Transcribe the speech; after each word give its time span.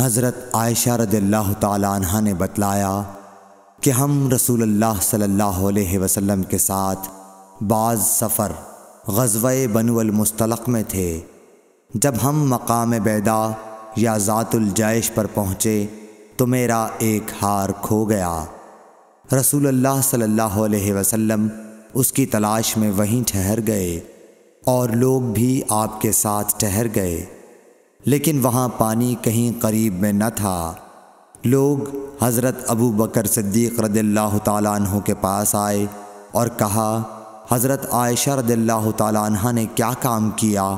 حضرت 0.00 0.34
عائشہ 0.52 0.90
رضی 0.90 1.16
اللہ 1.16 1.52
تعالیٰ 1.60 1.90
عنہ 1.90 2.20
نے 2.20 2.34
بتلایا 2.34 3.02
کہ 3.80 3.90
ہم 3.90 4.30
رسول 4.34 4.62
اللہ 4.62 5.00
صلی 5.02 5.22
اللہ 5.22 5.60
علیہ 5.68 5.98
وسلم 5.98 6.42
کے 6.42 6.58
ساتھ 6.58 7.08
بعض 7.62 8.00
سفر 8.00 8.52
غزوہ 9.08 9.50
بنو 9.72 9.98
المستلق 9.98 10.68
میں 10.68 10.82
تھے۔ 10.88 11.20
جب 11.94 12.14
ہم 12.24 12.48
مقام 12.48 12.90
بیدا 12.90 13.50
یا 13.96 14.16
ذات 14.18 14.54
الجائش 14.54 15.10
پر 15.14 15.26
پہنچے 15.34 15.86
تو 16.36 16.46
میرا 16.46 16.86
ایک 16.98 17.22
ہار 17.42 17.68
کھو 17.82 18.04
گیا۔ 18.04 18.44
رسول 19.40 19.66
اللہ 19.66 20.00
صلی 20.02 20.22
اللہ 20.22 20.58
علیہ 20.66 20.94
وسلم 20.94 21.48
اس 21.94 22.12
کی 22.12 22.26
تلاش 22.26 22.76
میں 22.76 22.90
وہیں 22.90 23.28
ٹھہر 23.28 23.58
گئے 23.66 24.00
اور 24.64 24.88
لوگ 24.88 25.22
بھی 25.22 25.62
آپ 25.68 26.00
کے 26.00 26.12
ساتھ 26.12 26.54
ٹھہر 26.58 26.86
گئے۔ 26.94 27.24
لیکن 28.04 28.40
وہاں 28.42 28.68
پانی 28.68 29.14
کہیں 29.22 29.60
قریب 29.60 30.00
میں 30.00 30.12
نہ 30.12 30.24
تھا۔ 30.36 30.72
لوگ 31.44 31.76
حضرت 32.22 32.54
ابو 32.66 32.92
بکر 32.92 33.26
صدیق 33.26 33.80
رضی 33.80 33.98
اللہ 33.98 34.36
تعالیٰ 34.44 34.74
عنہ 34.74 34.98
کے 34.98 35.14
پاس 35.14 35.54
آئے 35.54 35.86
اور 36.32 36.48
کہا، 36.56 37.02
حضرت 37.50 37.86
عائشہ 37.92 38.30
رضی 38.30 38.52
اللہ 38.52 38.90
تعالیٰ 38.96 39.22
عنہ 39.22 39.52
نے 39.52 39.66
کیا 39.74 39.90
کام 40.00 40.30
کیا 40.30 40.76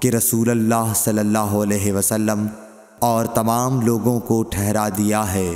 کہ 0.00 0.08
رسول 0.08 0.50
اللہ 0.50 0.92
صلی 0.96 1.18
اللہ 1.18 1.54
علیہ 1.62 1.92
وسلم 1.92 2.46
اور 2.98 3.24
تمام 3.24 3.80
لوگوں 3.80 4.20
کو 4.20 4.42
ٹھہرا 4.42 4.88
دیا 4.88 5.32
ہے 5.32 5.50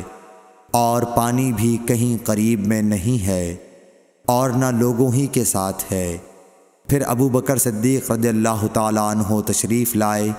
اور 0.71 1.03
پانی 1.03 1.53
بھی 1.53 1.77
کہیں 1.87 2.27
قریب 2.27 2.67
میں 2.67 2.83
نہیں 2.83 3.27
ہے 3.27 3.57
اور 4.27 4.51
نہ 4.51 4.71
لوگوں 4.71 5.13
ہی 5.13 5.27
کے 5.27 5.45
ساتھ 5.45 5.93
ہے۔ 5.93 6.19
پھر 6.89 7.03
ابو 7.07 7.29
بکر 7.29 7.57
صدیق 7.57 8.11
رضی 8.11 8.29
اللہ 8.29 8.67
تعالیٰ 8.73 9.11
عنہ 9.11 9.41
تشریف 9.47 9.97
لائے 9.97 10.31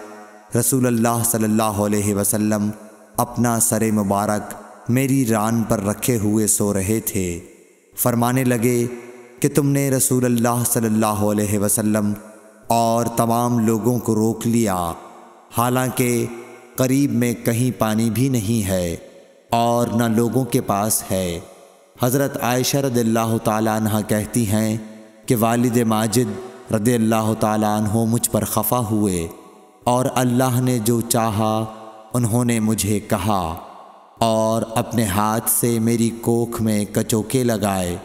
رسول 0.60 0.86
اللہ 0.86 1.24
صلی 1.26 1.44
اللہ 1.44 1.64
علیہ 1.64 2.16
وسلم 2.16 2.70
اپنا 3.18 3.60
سر 3.60 3.92
مبارک 3.92 4.54
میری 4.90 5.26
ران 5.26 5.64
پر 5.64 5.84
رکھے 5.84 6.18
ہوئے 6.18 6.48
سو 6.48 6.74
رہے 6.74 7.00
تھے۔ 7.00 7.40
فرمانے 7.96 8.44
لگے 8.44 8.86
کہ 9.40 9.50
تم 9.56 9.70
نے 9.70 9.92
رسول 9.92 10.26
اللہ 10.26 10.64
صلی 10.66 10.86
اللہ 10.86 11.06
علیہ 11.06 11.60
وسلم 11.60 12.14
اور 12.68 13.06
تمام 13.06 13.60
لوگوں 13.60 14.00
کو 14.00 14.16
روک 14.16 14.48
لیا۔ 14.48 14.92
حالانکہ 15.58 16.26
قریب 16.76 17.14
میں 17.14 17.34
کہیں 17.34 17.80
پانی 17.80 18.10
بھی 18.10 18.30
نہیں 18.30 18.68
ہے 18.68 18.96
اور 19.50 19.88
نہ 19.88 20.04
لوگوں 20.04 20.46
کے 20.46 20.62
پاس 20.62 21.04
ہے۔ 21.12 21.40
حضرت 22.02 22.44
عائشہ 22.44 22.78
رضی 22.78 23.00
اللہ 23.00 23.38
تعالیٰ 23.44 23.76
عنہ 23.76 24.02
کہتی 24.08 24.48
ہیں 24.48 24.78
کہ 25.26 25.36
والد 25.40 25.78
ماجد 25.78 26.74
رضی 26.74 26.94
اللہ 26.94 27.34
تعالیٰ 27.40 27.82
عنہ 27.82 28.06
مجھ 28.06 28.30
پر 28.30 28.44
خفا 28.44 28.80
ہوئے۔ 28.80 29.28
اور 29.84 30.06
اللہ 30.16 30.62
نے 30.62 30.80
جو 30.80 31.02
چاہا، 31.02 31.66
انہوں 32.14 32.46
نے 32.46 32.60
مجھے 32.60 33.00
کہا، 33.00 33.56
اور 34.20 34.62
اپنے 34.76 35.06
ہاتھ 35.06 35.50
سے 35.50 35.80
میری 35.80 36.10
کوکھ 36.22 36.62
میں 36.62 36.86
کچوکے 36.94 37.44
لگائے۔ 37.44 37.98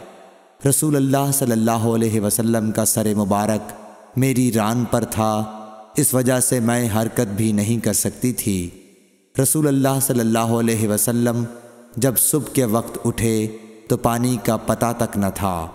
رسول 0.69 0.95
اللہ 0.95 1.31
صلی 1.33 1.51
اللہ 1.51 1.71
علیہ 1.71 2.21
وسلم 2.21 2.71
کا 2.71 2.85
سر 2.85 3.15
مبارک 3.15 3.71
میری 4.17 4.51
ران 4.51 4.83
پر 4.91 5.03
تھا، 5.03 5.43
اس 5.95 6.13
وجہ 6.13 6.39
سے 6.39 6.59
میں 6.59 6.89
حرکت 6.95 7.27
بھی 7.35 7.51
نہیں 7.51 7.83
کر 7.83 7.93
سکتی 7.93 8.33
تھی۔ 8.33 8.69
رسول 9.41 9.67
اللہ 9.67 9.99
صلی 10.01 10.19
اللہ 10.19 10.39
علیہ 10.39 10.87
وسلم 10.87 11.43
جب 11.97 12.13
صبح 12.17 12.53
کے 12.53 12.65
وقت 12.65 12.97
اٹھے 13.05 13.47
تو 13.89 13.97
پانی 13.97 14.37
کا 14.43 14.57
پتہ 14.57 14.93
تک 14.97 15.17
نہ 15.17 15.25
تھا۔ 15.35 15.67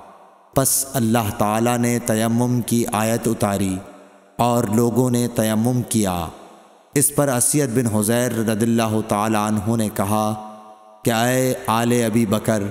پس 0.55 0.87
اللہ 0.95 1.31
تعالیٰ 1.39 1.79
نے 1.79 1.99
تیمم 2.07 2.61
کی 2.61 2.85
آیت 2.93 3.29
اتاری۔ 3.29 3.77
اور 4.37 4.65
لوگوں 4.65 5.11
نے 5.11 5.29
تیمم 5.35 5.83
کیا۔ 5.83 6.27
اس 6.95 7.15
پر 7.15 7.29
اسیت 7.29 7.69
بن 7.75 7.87
حضیر 7.87 8.33
رضی 8.33 8.67
اللہ 8.67 9.01
تعالیٰ 9.09 9.47
عنہ 9.47 9.77
نے 9.77 9.89
کہا 9.95 10.51
کہ 11.05 11.11
اے 11.11 11.55
آل 11.67 11.93
ابی 12.07 12.27
بکر، 12.27 12.63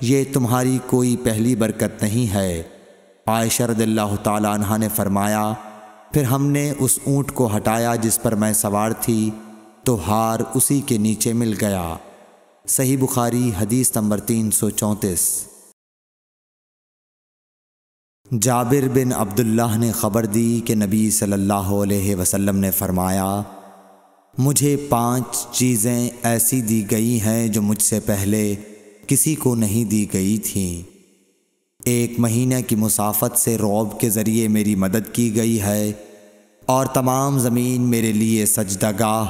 یہ 0.00 0.24
تمہاری 0.32 0.78
کوئی 0.86 1.16
پہلی 1.16 1.56
برکت 1.56 2.02
نہیں 2.02 2.34
ہے۔ 2.34 2.62
عائشہ 3.26 3.62
رضی 3.62 3.82
اللہ 3.82 4.16
تعالیٰ 4.22 4.54
عنہ 4.54 4.76
نے 4.76 4.88
فرمایا، 4.94 5.52
پھر 6.12 6.22
ہم 6.22 6.46
نے 6.46 6.72
اس 6.78 6.98
اونٹ 7.06 7.32
کو 7.32 7.56
ہٹایا 7.56 7.94
جس 7.94 8.22
پر 8.22 8.34
میں 8.34 8.52
سوار 8.52 8.90
تھی، 8.90 9.30
تو 9.84 9.98
ہار 10.06 10.40
اسی 10.54 10.80
کے 10.80 10.98
نیچے 10.98 11.32
مل 11.32 11.54
گیا۔ 11.60 11.94
صحیح 12.68 12.96
بخاری 13.00 13.50
حدیث 13.60 13.96
نمبر 13.96 14.20
تین 14.20 14.50
سو 14.50 14.70
چونتیس۔ 14.70 15.46
جابر 18.30 18.88
بن 18.94 19.12
عبداللہ 19.12 19.76
نے 19.76 19.92
خبر 19.92 20.26
دی 20.26 20.60
کہ 20.64 20.74
نبی 20.74 21.10
صلی 21.10 21.32
اللہ 21.32 21.52
علیہ 21.52 22.16
وسلم 22.16 22.56
نے 22.56 22.70
فرمایا، 22.70 23.42
مجھے 24.38 24.76
پانچ 24.88 25.46
چیزیں 25.50 26.10
ایسی 26.22 26.62
دی 26.62 26.90
گئی 26.90 27.20
ہیں 27.20 27.48
جو 27.48 27.62
مجھ 27.62 27.82
سے 27.82 28.00
پہلے 28.00 28.54
کسی 29.06 29.34
کو 29.34 29.54
نہیں 29.54 29.84
دی 29.84 30.06
گئی 30.12 30.38
تھیں۔ 30.38 30.90
ایک 31.84 32.14
مہینہ 32.18 32.54
کی 32.66 32.76
مسافت 32.76 33.38
سے 33.38 33.58
روب 33.58 34.00
کے 34.00 34.10
ذریعے 34.10 34.48
میری 34.48 34.74
مدد 34.74 35.14
کی 35.14 35.36
گئی 35.36 35.60
ہے 35.60 35.92
اور 36.66 36.86
تمام 36.86 37.38
زمین 37.38 37.82
میرے 37.82 38.12
لیے 38.12 38.46
سجدہ 38.46 38.90
گاہ 38.98 39.26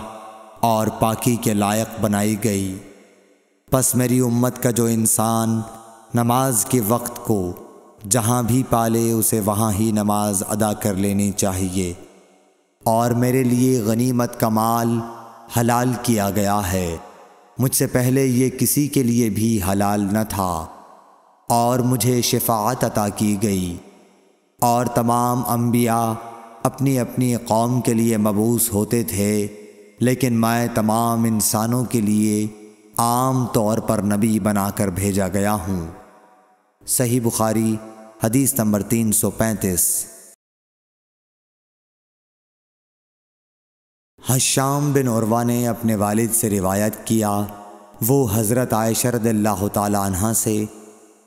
اور 0.60 0.86
پاکی 0.86 1.36
کے 1.36 1.54
لائق 1.54 2.00
بنائی 2.00 2.36
گئی۔ 2.44 2.74
پس 3.70 3.94
میری 3.94 4.20
امت 4.20 4.62
کا 4.62 4.70
جو 4.70 4.84
انسان 4.84 5.60
نماز 6.14 6.64
کے 6.64 6.80
وقت 6.88 7.24
کو 7.24 7.52
جہاں 8.10 8.42
بھی 8.42 8.62
پالے 8.70 9.12
اسے 9.12 9.40
وہاں 9.40 9.72
ہی 9.72 9.92
نماز 9.92 10.42
ادا 10.48 10.72
کر 10.72 10.94
لینی 10.94 11.32
چاہیے۔ 11.32 11.92
اور 12.84 13.10
میرے 13.10 13.42
لیے 13.42 13.80
غنیمت 13.80 14.40
کا 14.40 14.48
مال 14.48 14.98
حلال 15.60 15.92
کیا 16.02 16.30
گیا 16.30 16.72
ہے۔ 16.72 16.96
مجھ 17.58 17.74
سے 17.74 17.86
پہلے 17.86 18.24
یہ 18.24 18.48
کسی 18.50 18.88
کے 18.88 19.02
لیے 19.02 19.30
بھی 19.30 19.60
حلال 19.72 20.08
نہ 20.12 20.18
تھا۔ 20.28 20.66
اور 21.48 21.78
مجھے 21.78 22.22
شفاعت 22.22 22.84
عطا 22.84 23.08
کی 23.08 23.36
گئی۔ 23.42 23.76
اور 24.60 24.86
تمام 24.86 25.42
انبیاء 25.46 26.12
اپنی 26.62 26.98
اپنی 26.98 27.36
قوم 27.36 27.80
کے 27.80 27.94
لیے 27.94 28.16
مبوس 28.16 28.72
ہوتے 28.72 29.02
تھے۔ 29.02 29.46
لیکن 30.00 30.40
میں 30.40 30.66
تمام 30.74 31.24
انسانوں 31.24 31.84
کے 31.84 32.00
لیے 32.00 32.46
عام 32.96 33.46
طور 33.46 33.78
پر 33.78 33.98
نبی 33.98 34.40
بنا 34.40 34.70
کر 34.70 34.88
بھیجا 34.88 35.28
گیا 35.28 35.54
ہوں۔ 35.54 35.86
صحیح 36.86 37.20
بخاری 37.24 37.76
حدیث 38.24 38.54
نمبر 38.54 38.82
تین 38.82 39.12
سو 39.12 39.30
پینتیس۔ 39.30 40.06
حشام 44.28 44.92
بن 44.92 45.08
عروا 45.08 45.42
نے 45.42 45.68
اپنے 45.68 45.94
والد 45.94 46.34
سے 46.34 46.50
روایت 46.50 47.06
کیا، 47.06 47.42
وہ 48.06 48.28
حضرت 48.34 48.72
عائشہ 48.72 49.08
رضی 49.08 49.28
اللہ 49.28 49.68
تعالیٰ 49.72 50.10
عنہ 50.10 50.32
سے، 50.32 50.64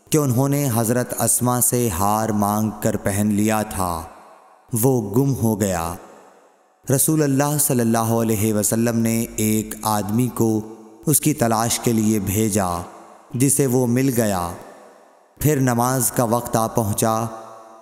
کہ 0.09 0.17
انہوں 0.17 0.49
نے 0.49 0.69
حضرت 0.75 1.21
اسما 1.21 1.61
سے 1.61 1.89
ہار 1.89 2.29
مانگ 2.29 2.71
کر 2.81 2.97
پہن 2.97 3.29
لیا 3.33 3.63
تھا۔ 3.63 4.03
وہ 4.73 5.15
گم 5.15 5.33
ہو 5.33 5.61
گیا۔ 5.61 5.93
رسول 6.95 7.23
اللہ 7.23 7.57
صلی 7.59 7.81
اللہ 7.81 7.97
علیہ 7.97 8.53
وسلم 8.53 8.99
نے 8.99 9.25
ایک 9.35 9.75
آدمی 9.81 10.27
کو 10.27 10.75
اس 11.05 11.21
کی 11.21 11.33
تلاش 11.33 11.79
کے 11.79 11.93
لیے 11.93 12.19
بھیجا، 12.19 12.81
جسے 13.33 13.67
وہ 13.67 13.87
مل 13.87 14.13
گیا۔ 14.17 14.51
پھر 15.39 15.59
نماز 15.59 16.11
کا 16.11 16.23
وقت 16.23 16.55
آ 16.55 16.67
پہنچا 16.67 17.25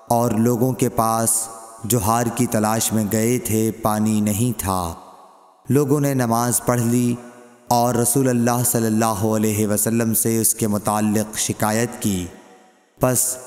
اور 0.08 0.32
لوگوں 0.32 0.74
کے 0.74 0.90
پاس 0.90 1.30
جو 1.84 2.00
ہار 2.02 2.26
کی 2.36 2.46
تلاش 2.46 2.94
میں 2.94 3.04
گئے 3.12 3.40
تھے 3.40 3.72
پانی 3.82 4.22
نہیں 4.22 4.60
تھا۔ 4.60 4.94
لوگوں 5.70 6.00
نے 6.00 6.14
نماز 6.14 6.62
پڑھ 6.66 6.82
لی 6.82 7.16
اور 7.68 7.96
رسول 7.96 8.30
اللہ 8.30 8.64
صلی 8.66 8.86
اللہ 8.86 9.24
علیہ 9.36 9.68
وسلم 9.68 10.14
سے 10.14 10.42
اس 10.42 10.54
کے 10.56 10.68
متعلق 10.68 11.38
شکایت 11.38 12.02
کی۔ 12.02 12.26
پس 13.00 13.38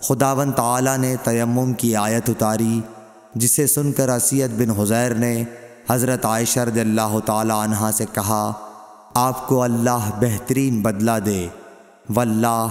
خداون 0.00 0.52
تعالی 0.52 0.96
نے 0.96 1.16
تیمم 1.22 1.72
کی 1.72 1.96
آیت 1.96 2.30
اتاری، 2.30 2.80
جسے 3.34 3.66
سن 3.66 3.92
کر 3.92 4.08
اسیت 4.08 4.50
بن 4.50 4.70
حضیر 4.70 5.14
نے 5.14 5.44
حضرت 5.90 6.26
عائشہ 6.26 6.60
رضی 6.60 6.80
اللہ 6.80 7.18
تعالی 7.26 7.54
عنہ 7.56 7.90
سے 7.94 8.04
کہا، 8.12 8.52
آپ 9.14 9.48
کو 9.48 9.62
اللہ 9.62 10.10
بہترین 10.20 10.82
بدلہ 10.82 11.18
دے، 11.26 11.46
واللہ 12.14 12.68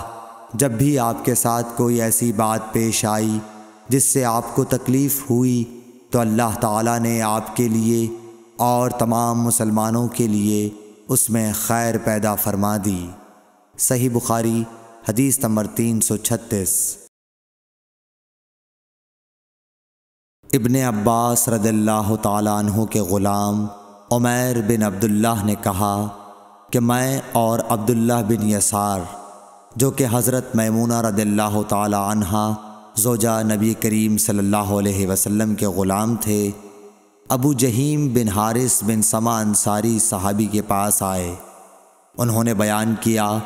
جب 0.54 0.72
بھی 0.72 1.00
آپ 1.00 1.26
کے 1.26 1.36
ساتھ 1.36 1.68
کوئی 1.78 2.02
ایسی 2.02 2.34
بات 2.34 2.74
پیش 2.74 3.06
آئی 3.06 3.40
جس 3.90 4.04
سے 4.04 4.26
آپ 4.26 4.56
کو 4.56 4.64
تکلیف 4.64 5.22
ہوئی 5.30 5.82
تو 6.12 6.20
اللہ 6.20 6.60
تعالیٰ 6.62 7.00
نے 7.00 7.22
آپ 7.22 7.56
کے 7.56 7.68
لیے 7.68 8.08
اور 8.58 8.90
تمام 8.90 9.42
مسلمانوں 9.42 10.08
کے 10.08 10.28
لیے 10.28 10.70
اس 11.08 11.30
میں 11.30 11.54
خیر 11.54 11.98
پیدا 11.98 12.36
فرما 12.36 12.78
دی۔ 12.86 13.08
صحیح 13.78 14.10
بخاری، 14.14 14.64
حدیث 15.10 15.40
نمبر 15.40 15.68
تین 15.68 16.02
سو 16.02 16.18
چھتیس۔ 16.18 16.98
ابن 20.54 20.76
عباس 20.76 21.50
رضی 21.50 21.70
اللہ 21.70 22.16
تعالیٰ 22.22 22.60
عنہ 22.60 22.86
کے 22.86 23.00
غلام 23.00 23.68
عمیر 24.12 24.62
بن 24.62 24.84
عبداللہ 24.84 25.44
نے 25.44 25.56
کہا 25.64 26.08
کہ 26.72 26.80
میں 26.80 27.22
اور 27.34 27.60
عبداللہ 27.60 28.22
بن 28.28 28.50
یسار 28.50 29.00
جو 29.76 29.92
کہ 29.92 30.06
حضرت 30.12 30.56
میمونہ 30.56 31.02
رضی 31.02 31.22
اللہ 31.22 31.62
تعالی 31.68 31.96
عنہ 32.00 32.54
زوجہ 32.96 33.42
نبی 33.44 33.74
کریم 33.74 34.18
صلی 34.18 34.40
اللہ 34.40 34.72
علیہ 34.78 35.08
وسلم 35.08 35.56
کے 35.56 35.66
غلام 35.66 36.16
تھے، 36.16 36.50
ابو 37.30 37.54
جہیم 37.54 38.08
بن 38.14 38.28
حارث 38.28 38.84
بن 38.84 39.02
سما 39.02 39.40
انصاری 39.40 40.00
صحابی 40.00 40.46
کے 40.46 40.62
پاس 40.62 41.02
آئے۔ 41.04 41.34
انہوں 42.18 42.44
نے 42.44 42.54
بیان 42.54 42.96
کیا 43.02 43.38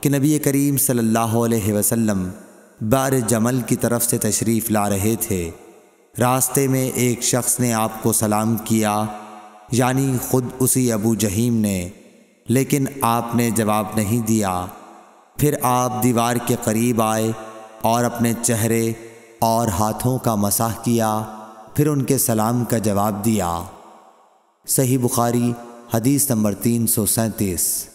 کہ 0.00 0.10
نبی 0.10 0.38
کریم 0.38 0.76
صلی 0.76 0.98
اللہ 0.98 1.36
علیہ 1.36 1.72
وسلم 1.72 2.28
بار 2.90 3.12
جمل 3.28 3.60
کی 3.66 3.76
طرف 3.76 4.04
سے 4.04 4.18
تشریف 4.18 4.70
لا 4.70 4.88
رہے 4.90 5.14
تھے۔ 5.20 5.50
راستے 6.18 6.68
میں 6.68 6.90
ایک 6.94 7.22
شخص 7.22 7.60
نے 7.60 7.72
آپ 7.72 8.02
کو 8.02 8.12
سلام 8.12 8.56
کیا 8.64 9.04
یعنی 9.72 10.12
خود 10.28 10.44
اسی 10.58 10.92
ابو 10.92 11.14
جہیم 11.14 11.56
نے، 11.56 11.88
لیکن 12.48 12.84
آپ 13.02 13.34
نے 13.34 13.50
جواب 13.50 13.86
نہیں 13.96 14.26
دیا۔ 14.26 14.66
پھر 15.36 15.54
آپ 15.62 16.02
دیوار 16.02 16.36
کے 16.36 16.56
قریب 16.64 17.02
آئے 17.02 17.32
اور 17.82 18.04
اپنے 18.04 18.32
چہرے 18.42 18.92
اور 19.38 19.68
ہاتھوں 19.68 20.18
کا 20.18 20.34
مساح 20.34 20.74
کیا، 20.82 21.22
پھر 21.74 21.86
ان 21.86 22.04
کے 22.04 22.18
سلام 22.18 22.64
کا 22.64 22.78
جواب 22.78 23.24
دیا۔ 23.24 23.62
صحیح 24.66 24.98
بخاری، 25.02 25.52
حدیث 25.94 26.30
نمبر 26.30 26.54
تین 26.54 26.86
سو 26.86 27.06
سینتیس۔ 27.06 27.88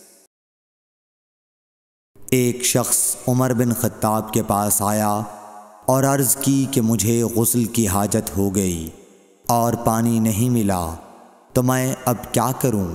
ایک 2.30 2.64
شخص 2.64 3.16
عمر 3.28 3.54
بن 3.54 3.74
خطاب 3.74 4.34
کے 4.34 4.44
پاس 4.44 4.82
آیا 4.82 5.20
اور 5.86 6.04
عرض 6.04 6.36
کی 6.36 6.66
کہ 6.72 6.82
مجھے 6.82 7.24
غسل 7.24 7.66
کی 7.66 7.88
حاجت 7.88 8.38
ہو 8.38 8.56
گئی 8.56 8.90
اور 9.48 9.74
پانی 9.74 10.20
نہیں 10.20 10.50
ملا، 10.50 10.96
تو 11.54 11.64
میں 11.64 11.96
اب 12.06 12.16
کیا 12.32 12.52
کروں؟ 12.60 12.88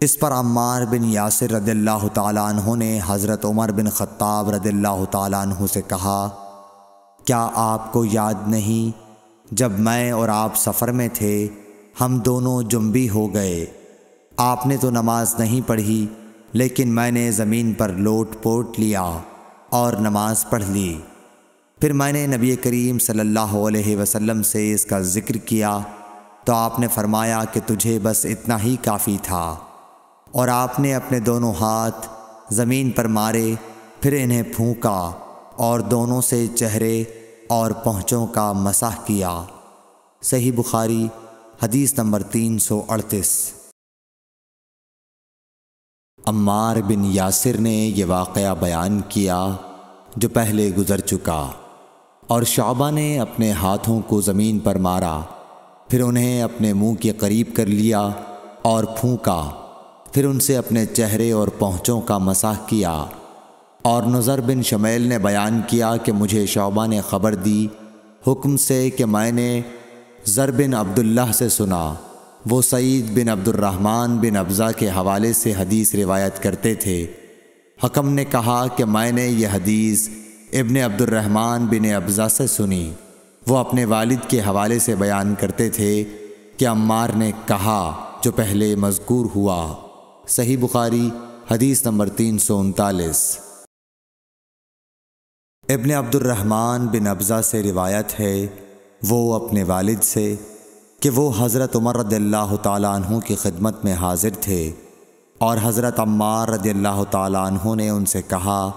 اس 0.00 0.18
پر 0.18 0.32
عمار 0.32 0.82
بن 0.82 1.04
یاسر 1.04 1.50
رضی 1.50 1.70
اللہ 1.70 2.06
تعالیٰ 2.14 2.42
عنہ 2.48 2.76
نے 2.76 3.00
حضرت 3.06 3.44
عمر 3.44 3.72
بن 3.72 3.88
خطاب 3.88 4.50
رضی 4.50 4.68
اللہ 4.68 5.04
تعالیٰ 5.10 5.40
عنہ 5.42 5.66
سے 5.72 5.82
کہا، 5.88 6.28
کیا 7.24 7.48
آپ 7.54 7.92
کو 7.92 8.04
یاد 8.04 8.34
نہیں 8.46 8.98
جب 9.54 9.72
میں 9.78 10.10
اور 10.10 10.28
آپ 10.28 10.56
سفر 10.56 10.92
میں 10.92 11.08
تھے، 11.12 11.48
ہم 12.00 12.18
دونوں 12.18 12.62
جنبی 12.62 13.08
ہو 13.08 13.34
گئے۔ 13.34 13.66
آپ 14.36 14.66
نے 14.66 14.76
تو 14.76 14.90
نماز 14.90 15.34
نہیں 15.38 15.68
پڑھی، 15.68 16.06
لیکن 16.52 16.94
میں 16.94 17.10
نے 17.10 17.30
زمین 17.30 17.72
پر 17.72 17.88
لوٹ 17.88 18.42
پوٹ 18.42 18.80
لیا 18.80 19.18
اور 19.68 19.92
نماز 19.92 20.44
پڑھ 20.50 20.64
لی۔ 20.64 21.00
پھر 21.80 21.92
میں 21.92 22.12
نے 22.12 22.26
نبی 22.26 22.56
کریم 22.56 22.98
صلی 22.98 23.20
اللہ 23.20 23.56
علیہ 23.66 23.96
وسلم 23.96 24.42
سے 24.42 24.72
اس 24.74 24.84
کا 24.84 25.00
ذکر 25.00 25.36
کیا 25.36 25.78
تو 26.44 26.54
آپ 26.54 26.80
نے 26.80 26.88
فرمایا 26.88 27.44
کہ 27.52 27.60
تجھے 27.66 27.98
بس 28.02 28.24
اتنا 28.24 28.62
ہی 28.62 28.76
کافی 28.82 29.18
تھا۔ 29.22 29.56
اور 30.32 30.48
آپ 30.48 30.80
نے 30.80 30.94
اپنے 30.94 31.20
دونوں 31.20 31.52
ہاتھ 31.60 32.08
زمین 32.50 32.90
پر 32.90 33.04
مارے، 33.04 33.54
پھر 34.00 34.18
انہیں 34.22 34.42
پھونکا 34.56 35.12
اور 35.56 35.80
دونوں 35.80 36.20
سے 36.20 36.46
چہرے 36.46 37.04
اور 37.48 37.70
پہنچوں 37.70 38.26
کا 38.26 38.52
مسح 38.52 39.00
کیا۔ 39.06 39.42
صحیح 40.22 40.52
بخاری، 40.56 41.08
حدیث 41.62 41.94
نمبر 41.98 42.22
تین 42.22 42.58
سو 42.58 42.82
اڑتیس۔ 42.88 43.52
عمار 46.26 46.76
بن 46.76 47.04
یاسر 47.04 47.60
نے 47.60 47.74
یہ 47.74 48.04
واقعہ 48.04 48.54
بیان 48.54 49.00
کیا 49.08 49.46
جو 50.16 50.28
پہلے 50.28 50.70
گزر 50.78 51.00
چکا 51.00 51.50
اور 52.26 52.42
شعبہ 52.42 52.90
نے 52.90 53.20
اپنے 53.20 53.52
ہاتھوں 53.52 54.00
کو 54.00 54.20
زمین 54.20 54.58
پر 54.58 54.78
مارا، 54.78 55.20
پھر 55.88 56.02
انہیں 56.02 56.42
اپنے 56.42 56.72
منہ 56.72 56.94
کے 56.94 57.12
قریب 57.12 57.46
کر 57.56 57.66
لیا 57.66 58.08
اور 58.62 58.84
پھونکا۔ 58.84 59.67
پھر 60.12 60.24
ان 60.24 60.40
سے 60.40 60.56
اپنے 60.56 60.86
چہرے 60.86 61.32
اور 61.32 61.48
پہنچوں 61.48 62.00
کا 62.00 62.18
مساح 62.18 62.54
کیا 62.66 63.04
اور 63.82 64.02
نظر 64.02 64.40
بن 64.40 64.62
شمیل 64.62 65.02
نے 65.02 65.18
بیان 65.18 65.60
کیا 65.66 65.96
کہ 65.96 66.12
مجھے 66.12 66.46
شعبہ 66.46 66.86
نے 66.86 67.00
خبر 67.00 67.34
دی 67.34 67.66
حکم 68.26 68.56
سے 68.56 68.90
کہ 68.90 69.06
میں 69.06 69.32
نے 69.32 69.60
ضر 70.26 70.50
بن 70.50 70.74
عبداللہ 70.74 71.32
سے 71.34 71.48
سنا۔ 71.48 71.94
وہ 72.50 72.62
سعید 72.62 73.04
بن 73.10 73.28
عبد 73.28 73.48
الرحمن 73.48 74.16
بن 74.16 74.36
ابزا 74.36 74.72
کے 74.72 74.88
حوالے 74.88 75.32
سے 75.32 75.52
حدیث 75.58 75.94
روایت 75.94 76.42
کرتے 76.42 76.74
تھے۔ 76.74 77.06
حکم 77.84 78.08
نے 78.08 78.24
کہا 78.24 78.66
کہ 78.76 78.84
میں 78.84 79.12
نے 79.12 79.26
یہ 79.26 79.48
حدیث 79.48 80.08
ابن 80.52 80.76
عبد 80.76 81.00
الرحمن 81.00 81.66
بن 81.66 81.92
ابزا 81.94 82.28
سے 82.28 82.46
سنی۔ 82.46 82.92
وہ 83.46 83.56
اپنے 83.56 83.84
والد 83.84 84.28
کے 84.28 84.40
حوالے 84.40 84.78
سے 84.78 84.94
بیان 84.94 85.34
کرتے 85.40 85.70
تھے 85.70 86.04
کہ 86.56 86.68
عمار 86.68 87.08
نے 87.16 87.32
کہا 87.46 87.92
جو 88.22 88.32
پہلے 88.32 88.76
مذکور 88.76 89.26
ہوا۔ 89.34 89.74
صحیح 90.28 90.56
بخاری، 90.60 91.08
حدیث 91.50 91.84
نمبر 91.86 92.08
تین 92.08 92.38
سو 92.38 92.58
انتالیس۔ 92.60 93.18
ابن 95.68 95.90
عبد 95.90 96.14
الرحمن 96.14 96.86
بن 96.86 97.06
ابزا 97.06 97.40
سے 97.42 97.62
روایت 97.62 98.18
ہے، 98.20 98.46
وہ 99.02 99.34
اپنے 99.34 99.62
والد 99.62 100.02
سے، 100.02 100.34
کہ 101.00 101.10
وہ 101.10 101.30
حضرت 101.38 101.76
عمر 101.76 101.96
رضی 101.96 102.16
اللہ 102.16 102.54
تعالیٰ 102.62 102.94
عنہ 102.94 103.18
کی 103.20 103.34
خدمت 103.34 103.84
میں 103.84 103.94
حاضر 103.94 104.34
تھے، 104.40 104.60
اور 105.40 105.58
حضرت 105.62 106.00
عمار 106.00 106.48
رضی 106.48 106.70
اللہ 106.70 107.02
تعالیٰ 107.10 107.46
عنہ 107.46 107.74
نے 107.74 107.88
ان 107.88 108.04
سے 108.06 108.22
کہا 108.22 108.70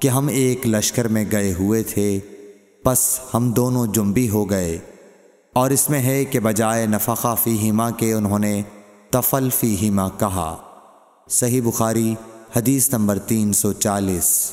کہ 0.00 0.08
ہم 0.08 0.26
ایک 0.32 0.66
لشکر 0.66 1.08
میں 1.08 1.24
گئے 1.32 1.52
ہوئے 1.52 1.82
تھے، 1.82 2.18
پس 2.84 3.18
ہم 3.34 3.50
دونوں 3.52 3.86
جنبی 3.86 4.28
ہو 4.30 4.44
گئے، 4.50 4.78
اور 5.52 5.70
اس 5.70 5.88
میں 5.90 6.00
ہے 6.02 6.24
کہ 6.24 6.40
بجائے 6.40 6.86
نفقہ 6.86 7.34
فی 7.44 7.58
ہما 7.70 7.90
کے 7.90 8.12
انہوں 8.12 8.38
نے 8.38 8.62
تفل 9.10 9.48
فی 9.50 9.88
ہما 9.88 10.08
کہا۔ 10.18 10.56
صحیح 11.30 11.60
بخاری، 11.64 12.14
حدیث 12.56 12.92
نمبر 12.92 13.18
تین 13.18 13.52
سو 13.52 13.72
چالیس۔ 13.72 14.52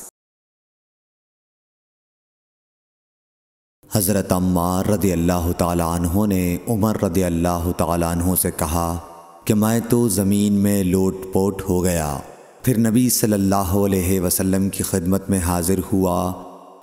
حضرت 3.94 4.32
عمار 4.32 4.84
رضی 4.84 5.12
اللہ 5.12 5.52
تعالیٰ 5.58 5.88
عنہ 5.94 6.26
نے 6.26 6.56
عمر 6.68 7.04
رضی 7.04 7.24
اللہ 7.24 7.70
تعالیٰ 7.76 8.10
عنہ 8.10 8.34
سے 8.34 8.50
کہا 8.50 8.98
کہ 9.44 9.54
میں 9.54 9.80
تو 9.88 10.08
زمین 10.08 10.52
میں 10.52 10.84
لوٹ 10.84 11.14
پوٹ 11.32 11.62
ہو 11.68 11.84
گیا، 11.84 12.18
پھر 12.62 12.78
نبی 12.78 13.08
صلی 13.10 13.32
اللہ 13.32 13.76
علیہ 13.84 14.20
وسلم 14.20 14.68
کی 14.68 14.82
خدمت 14.82 15.30
میں 15.30 15.38
حاضر 15.38 15.80
ہوا 15.92 16.32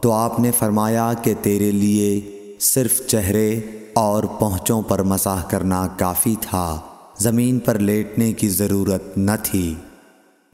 تو 0.01 0.11
آپ 0.11 0.39
نے 0.39 0.51
فرمایا 0.51 1.13
کہ 1.23 1.33
تیرے 1.41 1.71
لیے 1.71 2.57
صرف 2.59 3.07
چہرے 3.07 3.59
اور 3.93 4.23
پہنچوں 4.23 4.81
پر 4.81 5.03
مساح 5.03 5.43
کرنا 5.49 5.87
کافی 5.97 6.35
تھا۔ 6.41 6.79
زمین 7.21 7.59
پر 7.59 7.79
لیٹنے 7.79 8.33
کی 8.33 8.49
ضرورت 8.49 9.17
نہ 9.17 9.31
تھی۔ 9.43 9.75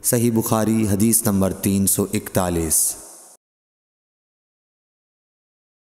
صحیح 0.02 0.30
بخاری 0.34 0.88
حدیث 0.88 1.22
نمبر 1.26 1.52
تین 1.52 1.86
سو 1.86 2.06
اکتالیس۔ 2.12 2.94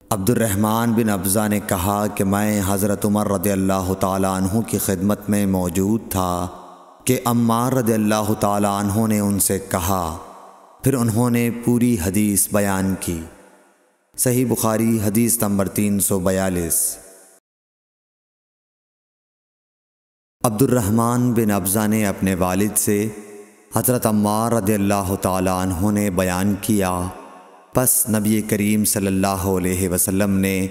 عبد 0.10 0.30
الرحمن 0.30 0.94
بن 0.94 1.10
افزا 1.10 1.48
نے 1.48 1.60
کہا 1.68 2.08
کہ 2.08 2.24
میں 2.24 2.62
حضرت 2.68 3.06
عمر 3.06 3.32
رضی 3.32 3.52
اللہ 3.52 3.94
تعالیٰ 4.00 4.42
عنہ 4.42 4.62
کی 4.62 4.78
خدمت 4.78 5.30
میں 5.30 5.46
موجود 5.46 6.02
تھا 6.10 6.48
کہ 7.06 7.20
عمار 7.26 7.72
رضی 7.72 7.94
اللہ 7.94 8.34
تعالیٰ 8.40 8.84
عنہ 8.84 9.08
نے 9.08 9.20
ان 9.20 9.40
سے 9.40 9.60
کہا۔ 9.60 10.18
پھر 10.84 10.94
انہوں 10.94 11.30
نے 11.30 11.50
پوری 11.66 11.98
حدیث 12.06 12.48
بیان 12.54 12.94
کی۔ 13.00 13.22
صحیح 14.18 14.46
بخاری 14.50 15.00
حدیث 15.06 15.42
نمبر 15.42 15.68
تین 15.68 16.00
سو 16.00 16.20
بیالیس۔ 16.20 16.98
عبد 20.44 20.62
الرحمن 20.62 21.34
بن 21.34 21.52
افزا 21.52 21.88
نے 21.88 22.06
اپنے 22.06 22.36
والد 22.36 22.78
سے 22.78 23.08
حضرت 23.76 24.06
عمار 24.06 24.52
رضی 24.52 24.74
اللہ 24.74 25.16
تعالیٰ 25.22 25.62
عنہ 25.62 25.92
نے 25.92 26.10
بیان 26.10 26.56
کیا۔ 26.62 27.08
پس 27.74 28.10
نبی 28.10 28.42
کریم 28.42 28.86
صلی 28.86 29.08
اللہ 29.08 29.44
علیہ 29.52 29.90
وسلم 29.90 30.32
نے 30.32 30.68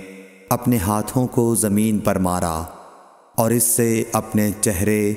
اپنے 0.49 0.77
ہاتھوں 0.77 1.27
کو 1.27 1.55
زمین 1.55 1.99
پر 1.99 2.19
مارا 2.19 2.63
اور 3.35 3.51
اس 3.51 3.63
سے 3.63 4.05
اپنے 4.13 4.51
چہرے 4.61 5.15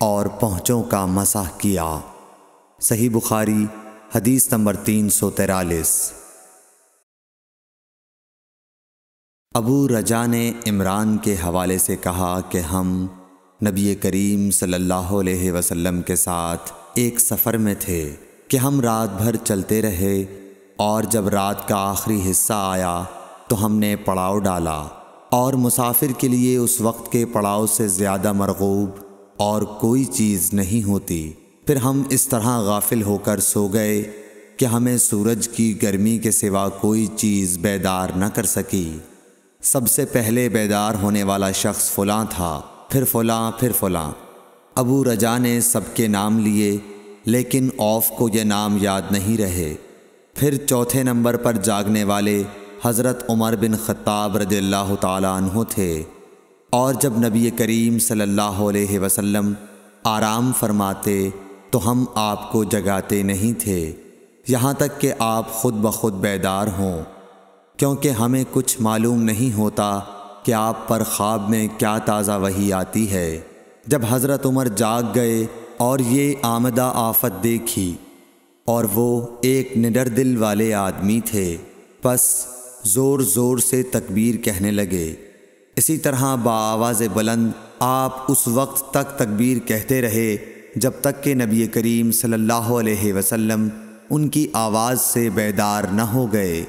اور 0.00 0.26
پہنچوں 0.26 0.82
کا 0.82 1.06
مسح 1.06 1.58
کیا۔ 1.58 1.98
صحیح 2.80 3.10
بخاری، 3.12 3.66
حدیث 4.14 4.52
نمبر 4.52 4.76
تین 4.76 5.10
سو 5.10 5.30
تیرالیس۔ 5.30 6.12
ابو 9.54 9.88
رجا 9.88 10.26
نے 10.26 10.52
عمران 10.66 11.18
کے 11.18 11.34
حوالے 11.34 11.78
سے 11.78 11.96
کہا 11.96 12.40
کہ 12.48 12.58
ہم 12.58 13.06
نبی 13.64 13.94
کریم 13.94 14.50
صلی 14.50 14.74
اللہ 14.74 14.94
علیہ 14.94 15.52
وسلم 15.52 16.02
کے 16.02 16.16
ساتھ 16.16 16.72
ایک 16.94 17.20
سفر 17.20 17.56
میں 17.56 17.74
تھے 17.80 18.12
کہ 18.48 18.56
ہم 18.56 18.80
رات 18.80 19.22
بھر 19.22 19.36
چلتے 19.44 19.82
رہے 19.82 20.24
اور 20.76 21.02
جب 21.02 21.28
رات 21.28 21.68
کا 21.68 21.76
آخری 21.76 22.30
حصہ 22.30 22.52
آیا 22.56 23.02
تو 23.48 23.66
ہم 23.66 23.78
نے 23.78 23.96
پڑاؤ 23.96 24.38
ڈالا 24.38 24.84
اور 25.30 25.52
مسافر 25.52 26.06
کے 26.18 26.28
لیے 26.28 26.56
اس 26.56 26.80
وقت 26.80 27.12
کے 27.12 27.26
پڑاؤ 27.26 27.66
سے 27.66 27.88
زیادہ 27.88 28.32
مرغوب 28.32 28.90
اور 29.36 29.62
کوئی 29.62 30.04
چیز 30.04 30.50
نہیں 30.52 30.84
ہوتی۔ 30.84 31.32
پھر 31.66 31.76
ہم 31.76 32.02
اس 32.10 32.28
طرح 32.28 32.58
غافل 32.58 33.02
ہو 33.02 33.18
کر 33.18 33.40
سو 33.40 33.68
گئے 33.68 34.10
کہ 34.56 34.64
ہمیں 34.64 34.98
سورج 34.98 35.48
کی 35.48 35.82
گرمی 35.82 36.18
کے 36.18 36.30
سوا 36.30 36.68
کوئی 36.68 37.06
چیز 37.16 37.58
بیدار 37.58 38.08
نہ 38.16 38.26
کر 38.34 38.44
سکی۔ 38.44 38.98
سب 39.62 39.90
سے 39.90 40.04
پہلے 40.04 40.48
بیدار 40.48 40.94
ہونے 41.02 41.22
والا 41.22 41.52
شخص 41.52 41.90
فلاں 41.90 42.24
تھا۔ 42.30 42.60
پھر 42.88 43.04
فلاں 43.04 43.52
پھر 43.52 43.72
فلاں۔ 43.72 44.10
ابو 44.74 45.04
رجا 45.04 45.38
نے 45.38 45.60
سب 45.60 45.80
کے 45.94 46.08
نام 46.08 46.38
لیے، 46.38 46.78
لیکن 47.24 47.68
اوف 47.76 48.08
کو 48.08 48.28
یہ 48.32 48.42
نام 48.42 48.78
یاد 48.80 49.02
نہیں 49.10 49.38
رہے۔ 49.38 49.74
پھر 50.34 50.54
چوتھے 50.66 51.02
نمبر 51.02 51.36
پر 51.36 51.52
جاگنے 51.52 52.04
والے 52.04 52.42
حضرت 52.84 53.30
عمر 53.30 53.54
بن 53.60 53.76
خطاب 53.76 54.36
رضی 54.36 54.56
اللہ 54.56 54.94
تعالیٰ 55.00 55.36
عنہ 55.36 55.62
تھے۔ 55.68 56.02
اور 56.70 56.94
جب 56.94 57.12
نبی 57.18 57.50
کریم 57.50 57.98
صلی 57.98 58.20
اللہ 58.20 58.40
علیہ 58.42 58.98
وسلم 58.98 59.52
آرام 60.04 60.52
فرماتے، 60.58 61.28
تو 61.70 61.90
ہم 61.90 62.04
آپ 62.14 62.52
کو 62.52 62.64
جگاتے 62.64 63.22
نہیں 63.22 63.60
تھے۔ 63.60 63.92
یہاں 64.48 64.72
تک 64.72 65.00
کہ 65.00 65.12
آپ 65.18 65.52
خود 65.52 65.74
بخود 65.74 66.12
بیدار 66.12 66.66
ہوں۔ 66.78 67.02
کیونکہ 67.76 68.08
ہمیں 68.08 68.44
کچھ 68.52 68.80
معلوم 68.80 69.22
نہیں 69.22 69.58
ہوتا 69.58 70.00
کہ 70.46 70.52
آپ 70.52 70.88
پر 70.88 71.02
خواب 71.02 71.50
میں 71.50 71.68
کیا 71.78 71.98
تازہ 71.98 72.32
وہی 72.32 72.72
آتی 72.72 73.10
ہے۔ 73.10 73.40
جب 73.86 74.02
حضرت 74.08 74.46
عمر 74.46 74.66
جاگ 74.66 75.02
گئے 75.14 75.46
اور 75.76 75.98
یہ 75.98 76.34
آمدہ 76.42 76.92
آفت 76.94 77.44
دیکھی 77.44 77.94
اور 78.64 78.84
وہ 78.94 79.26
ایک 79.42 79.78
نڈر 79.78 80.08
دل 80.08 80.36
والے 80.36 80.74
آدمی 80.74 81.20
تھے 81.20 81.56
بس 82.04 82.46
زور 82.84 83.20
زور 83.20 83.58
سے 83.58 83.82
تکبیر 83.82 84.36
کہنے 84.36 84.70
لگے۔ 84.70 85.14
اسی 85.76 85.96
طرح 85.96 86.34
بآواز 86.34 87.02
بلند 87.14 87.50
آپ 87.78 88.32
اس 88.32 88.48
وقت 88.48 88.90
تک 88.90 89.18
تکبیر 89.18 89.58
کہتے 89.58 90.00
رہے 90.02 90.36
جب 90.76 90.90
تک 91.00 91.24
کہ 91.24 91.34
نبی 91.34 91.66
کریم 91.66 92.12
صلی 92.12 92.32
اللہ 92.32 92.52
علیہ 92.52 93.14
وسلم 93.14 93.68
ان 94.10 94.28
کی 94.28 94.46
آواز 94.52 95.00
سے 95.00 95.30
بیدار 95.30 95.82
نہ 95.92 96.02
ہو 96.02 96.32
گئے۔ 96.32 96.64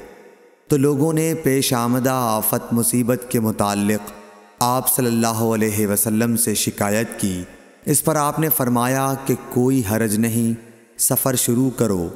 تو 0.68 0.76
لوگوں 0.76 1.12
نے 1.12 1.34
پیش 1.34 1.72
آمدہ 1.72 2.10
آفت 2.10 2.72
مصیبت 2.72 3.18
کے 3.28 3.40
متعلق 3.40 4.10
آپ 4.58 4.96
صلی 4.96 5.06
اللہ 5.06 5.26
علیہ 5.26 5.86
وسلم 5.86 6.36
سے 6.36 6.54
شکایت 6.54 7.20
کی۔ 7.20 7.42
اس 7.84 8.04
پر 8.04 8.16
آپ 8.16 8.38
نے 8.38 8.48
فرمایا 8.48 9.14
کہ 9.26 9.34
کوئی 9.48 9.82
حرج 9.90 10.16
نہیں، 10.16 10.60
سفر 10.98 11.34
شروع 11.34 11.70
کرو۔ 11.70 12.08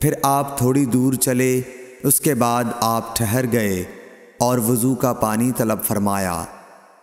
پھر 0.00 0.12
آپ 0.22 0.58
تھوڑی 0.58 0.84
دور 0.84 1.12
چلے، 1.12 1.60
اس 2.04 2.20
کے 2.20 2.34
بعد 2.34 2.64
آپ 2.80 3.16
ٹھہر 3.16 3.44
گئے 3.52 3.84
اور 4.38 4.58
وضو 4.58 4.94
کا 4.94 5.12
پانی 5.12 5.52
طلب 5.56 5.84
فرمایا 5.84 6.44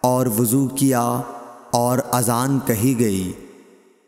اور 0.02 0.26
وضو 0.26 0.68
کیا 0.68 1.22
اور 1.72 1.98
اذان 2.12 2.60
کہی 2.66 3.00
گئی۔ 3.00 3.32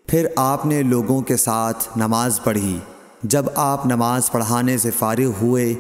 پھر 0.08 0.28
آپ 0.36 0.66
نے 0.66 0.84
لوگوں 0.84 1.22
کے 1.22 1.38
ساتھ 1.38 1.98
نماز 1.98 2.40
پڑھی۔ 2.44 2.80
جب 3.24 3.46
آپ 3.56 3.86
نماز 3.86 4.32
پڑھانے 4.32 4.78
سے 4.78 4.92
فارغ 4.92 5.32
ہوئے 5.42 5.74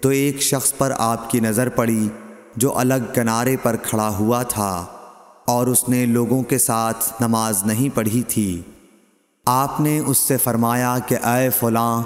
تو 0.00 0.08
ایک 0.08 0.42
شخص 0.42 0.72
پر 0.78 0.92
آپ 0.98 1.30
کی 1.30 1.40
نظر 1.40 1.68
پڑی 1.68 2.08
جو 2.56 2.78
الگ 2.78 2.94
کنارے 3.14 3.56
پر 3.56 3.76
کھڑا 3.76 4.08
ہوا 4.08 4.42
تھا 4.42 4.86
اور 5.46 5.66
اس 5.66 5.88
نے 5.88 6.06
لوگوں 6.06 6.42
کے 6.42 6.58
ساتھ 6.58 7.22
نماز 7.22 7.64
نہیں 7.64 7.96
پڑھی 7.96 8.22
تھی۔ 8.28 8.62
آپ 9.46 9.80
نے 9.80 9.98
اس 9.98 10.18
سے 10.18 10.36
فرمایا 10.36 10.96
کہ 11.06 11.14
اے 11.14 11.50
فلاں، 11.50 12.02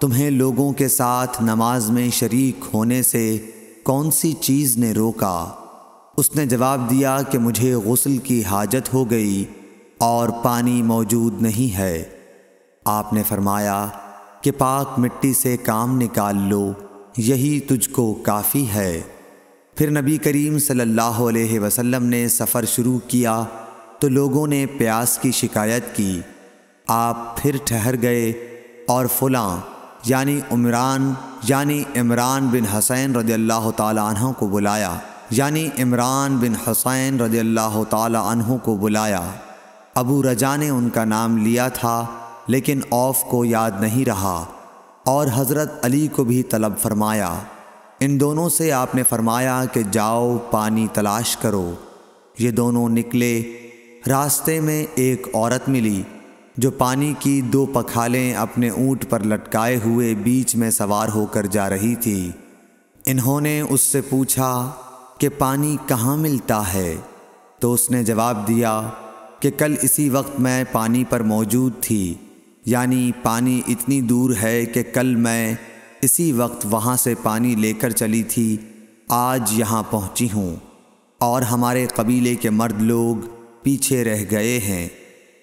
تمہیں 0.00 0.30
لوگوں 0.30 0.72
کے 0.72 0.88
ساتھ 0.88 1.42
نماز 1.42 1.90
میں 1.90 2.10
شریک 2.10 2.64
ہونے 2.74 3.02
سے 3.02 3.50
کون 3.82 4.10
سی 4.10 4.32
چیز 4.32 4.76
نے 4.76 4.92
روکا؟ 4.92 5.48
اس 6.16 6.36
نے 6.36 6.46
جواب 6.46 6.90
دیا 6.90 7.22
کہ 7.22 7.38
مجھے 7.38 7.74
غسل 7.74 8.18
کی 8.18 8.44
حاجت 8.44 8.94
ہو 8.94 9.10
گئی 9.10 9.44
اور 9.98 10.28
پانی 10.42 10.82
موجود 10.82 11.42
نہیں 11.42 11.76
ہے۔ 11.76 12.04
آپ 12.84 13.12
نے 13.12 13.22
فرمایا 13.28 13.86
کہ 14.40 14.50
پاک 14.50 14.98
مٹی 14.98 15.34
سے 15.34 15.56
کام 15.56 16.00
نکال 16.00 16.36
لو۔ 16.36 16.72
یہی 17.16 17.60
تجھ 17.60 17.90
کو 17.90 18.14
کافی 18.14 18.68
ہے۔ 18.68 19.00
پھر 19.74 19.90
نبی 19.90 20.16
کریم 20.16 20.58
صلی 20.58 20.80
اللہ 20.80 21.00
علیہ 21.00 21.60
وسلم 21.60 22.04
نے 22.04 22.28
سفر 22.28 22.64
شروع 22.64 22.98
کیا 23.08 23.44
تو 23.98 24.08
لوگوں 24.08 24.46
نے 24.46 24.66
پیاس 24.66 25.18
کی 25.18 25.30
شکایت 25.30 25.96
کی۔ 25.96 26.20
آپ 26.86 27.42
پھر 27.42 27.56
ٹھہر 27.64 28.02
گئے 28.02 28.30
اور 28.88 29.06
فلاں 29.18 29.56
یعنی 30.06 30.40
عمران 30.50 31.12
یعنی 31.48 31.82
عمران 31.96 32.46
بن 32.46 32.66
حسین 32.66 33.16
رضی 33.16 33.32
اللہ 33.32 33.70
تعالیٰ 33.76 34.14
عنہ 34.14 34.32
کو 34.32 34.46
بلایا۔ 34.46 34.94
یعنی 35.30 35.68
عمران 35.78 36.36
بن 36.36 36.70
حسین 36.70 37.20
رضی 37.20 37.40
اللہ 37.40 37.82
تعالیٰ 37.90 38.26
عنہ 38.30 38.56
کو 38.62 38.76
بلایا۔ 38.76 39.30
ابو 39.94 40.22
رجا 40.22 40.56
نے 40.56 40.68
ان 40.68 40.90
کا 40.90 41.04
نام 41.04 41.36
لیا 41.36 41.68
تھا، 41.68 42.06
لیکن 42.46 42.80
اوف 42.88 43.18
کو 43.18 43.44
یاد 43.44 43.70
نہیں 43.80 44.04
رہا۔ 44.04 44.44
اور 45.04 45.26
حضرت 45.34 45.84
علی 45.84 46.06
کو 46.06 46.24
بھی 46.24 46.42
طلب 46.42 46.72
فرمایا، 46.78 47.38
ان 48.00 48.20
دونوں 48.20 48.48
سے 48.48 48.72
آپ 48.72 48.94
نے 48.94 49.02
فرمایا 49.08 49.64
کہ 49.72 49.82
جاؤ، 49.90 50.36
پانی 50.50 50.86
تلاش 50.92 51.36
کرو۔ 51.36 51.72
یہ 52.38 52.50
دونوں 52.50 52.88
نکلے۔ 52.88 53.52
راستے 54.08 54.60
میں 54.60 54.86
ایک 54.94 55.26
عورت 55.34 55.68
ملی، 55.68 56.02
جو 56.56 56.70
پانی 56.70 57.14
کی 57.18 57.40
دو 57.40 57.66
پکھالیں 57.66 58.34
اپنے 58.34 58.68
اونٹ 58.68 59.10
پر 59.10 59.20
لٹکائے 59.20 59.78
ہوئے 59.84 60.14
بیچ 60.14 60.56
میں 60.56 60.70
سوار 60.70 61.08
ہو 61.14 61.26
کر 61.26 61.46
جا 61.46 61.70
رہی 61.70 61.94
تھی۔ 61.94 62.30
انہوں 63.06 63.40
نے 63.40 63.60
اس 63.60 63.80
سے 63.80 64.00
پوچھا 64.00 64.70
کہ 65.18 65.28
پانی 65.38 65.76
کہاں 65.86 66.16
ملتا 66.16 66.74
ہے؟ 66.74 66.96
تو 67.58 67.72
اس 67.72 67.90
نے 67.90 68.04
جواب 68.04 68.48
دیا 68.48 68.82
کہ 69.40 69.50
کل 69.50 69.74
اسی 69.82 70.08
وقت 70.08 70.40
میں 70.40 70.64
پانی 70.72 71.04
پر 71.04 71.20
موجود 71.20 71.72
تھی۔ 71.80 72.14
یعنی 72.64 73.12
پانی 73.22 73.60
اتنی 73.68 74.00
دور 74.00 74.30
ہے 74.42 74.66
کہ 74.66 74.82
کل 74.82 75.16
میں 75.16 75.54
اسی 76.02 76.32
وقت 76.32 76.66
وہاں 76.70 76.96
سے 76.96 77.14
پانی 77.22 77.54
لے 77.54 77.72
کر 77.72 77.90
چلی 77.90 78.22
تھی، 78.22 78.56
آج 79.08 79.52
یہاں 79.52 79.82
پہنچی 79.90 80.28
ہوں۔ 80.34 80.56
اور 81.18 81.42
ہمارے 81.42 81.86
قبیلے 81.94 82.34
کے 82.34 82.50
مرد 82.50 82.82
لوگ 82.82 83.16
پیچھے 83.62 84.04
رہ 84.04 84.24
گئے 84.30 84.58
ہیں۔ 84.58 84.88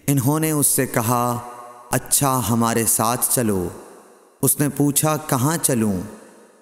انہوں 0.08 0.40
نے 0.40 0.52
اس 0.52 0.68
سے 0.68 0.86
کہا 0.86 1.38
اچھا 1.92 2.42
ہمارے 2.50 2.86
ساتھ 2.86 3.28
چلو۔ 3.30 3.68
اس 4.42 4.60
نے 4.60 4.70
پوچھا، 4.70 5.18
کہاں 5.18 5.58
چلوں؟ 5.58 6.02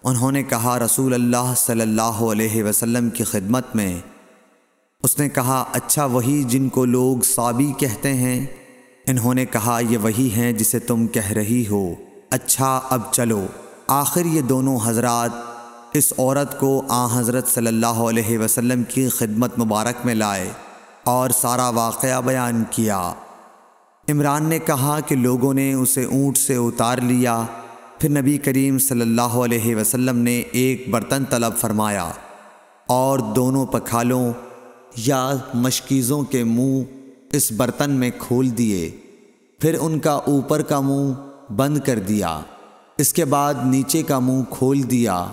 انہوں 0.03 0.31
نے 0.31 0.43
کہا، 0.43 0.79
رسول 0.79 1.13
اللہ 1.13 1.53
صلی 1.57 1.81
اللہ 1.81 2.01
علیہ 2.01 2.63
وسلم 2.63 3.09
کی 3.09 3.23
خدمت 3.23 3.75
میں۔ 3.75 3.99
اس 5.03 5.19
نے 5.19 5.29
کہا 5.29 5.65
اچھا 5.71 6.05
وہی 6.05 6.43
جن 6.43 6.69
کو 6.69 6.85
لوگ 6.85 7.17
صابی 7.21 7.73
کہتے 7.77 8.13
ہیں۔ 8.13 8.45
انہوں 9.07 9.33
نے 9.33 9.45
کہا، 9.45 9.79
یہ 9.89 9.97
وہی 9.97 10.29
ہیں 10.31 10.53
جسے 10.53 10.79
تم 10.79 11.07
کہہ 11.07 11.31
رہی 11.31 11.67
ہو۔ 11.71 11.93
اچھا 12.29 12.81
اب 12.89 13.01
چلو۔ 13.11 13.45
آخر 13.87 14.25
یہ 14.25 14.41
دونوں 14.41 14.77
حضرات 14.85 15.29
اس 15.93 16.13
عورت 16.17 16.59
کو 16.59 16.83
آ 16.89 17.19
حضرت 17.19 17.47
صلی 17.47 17.67
اللہ 17.67 17.85
علیہ 17.85 18.39
وسلم 18.39 18.83
کی 18.83 19.09
خدمت 19.09 19.59
مبارک 19.59 20.05
میں 20.05 20.15
لائے 20.15 20.49
اور 21.03 21.29
سارا 21.29 21.69
واقعہ 21.69 22.21
بیان 22.21 22.63
کیا۔ 22.71 23.13
عمران 24.09 24.45
نے 24.45 24.59
کہا 24.59 24.99
کہ 24.99 25.15
لوگوں 25.15 25.53
نے 25.53 25.73
اسے 25.73 26.03
اونٹ 26.03 26.37
سے 26.37 26.55
اتار 26.55 26.97
لیا۔ 26.97 27.43
پھر 27.99 28.09
نبی 28.09 28.37
کریم 28.37 28.79
صلی 28.79 29.01
اللہ 29.01 29.21
علیہ 29.21 29.75
وسلم 29.75 30.17
نے 30.17 30.39
ایک 30.39 30.89
برتن 30.89 31.25
طلب 31.25 31.57
فرمایا 31.57 32.11
اور 32.87 33.19
دونوں 33.19 33.65
پکھالوں 33.65 34.33
یا 34.97 35.31
مشکیزوں 35.53 36.23
کے 36.23 36.43
منہ 36.43 36.96
اس 37.33 37.51
برتن 37.51 37.91
میں 37.91 38.09
کھول 38.17 38.57
دیے، 38.57 38.91
پھر 39.59 39.75
ان 39.81 39.99
کا 39.99 40.11
اوپر 40.11 40.61
کا 40.61 40.79
منہ 40.79 41.13
بند 41.51 41.77
کر 41.77 41.99
دیا۔ 41.99 42.39
اس 42.97 43.13
کے 43.13 43.25
بعد 43.25 43.53
نیچے 43.65 44.03
کا 44.03 44.19
منہ 44.19 44.41
کھول 44.49 44.91
دیا 44.91 45.25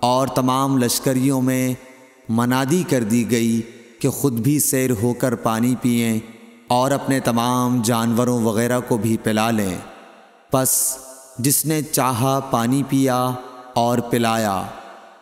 اور 0.00 0.26
تمام 0.26 0.78
لشکریوں 0.78 1.40
میں 1.42 1.74
منادی 2.28 2.82
کر 2.90 3.04
دی 3.04 3.30
گئی 3.30 3.60
کہ 3.98 4.08
خود 4.08 4.32
بھی 4.32 4.58
سیر 4.58 4.90
ہو 5.02 5.14
کر 5.14 5.34
پانی 5.34 5.74
پئیں 5.82 6.18
اور 6.68 6.90
اپنے 6.90 7.20
تمام 7.20 7.82
جانوروں 7.84 8.42
وغیرہ 8.42 8.80
کو 8.88 8.96
بھی 8.96 9.16
پلا 9.22 9.50
لیں۔ 9.50 9.76
پس 10.50 10.96
جس 11.38 11.64
نے 11.66 11.82
چاہا 11.82 12.40
پانی 12.50 12.82
پیا 12.88 13.30
اور 13.74 13.98
پلایا 13.98 14.62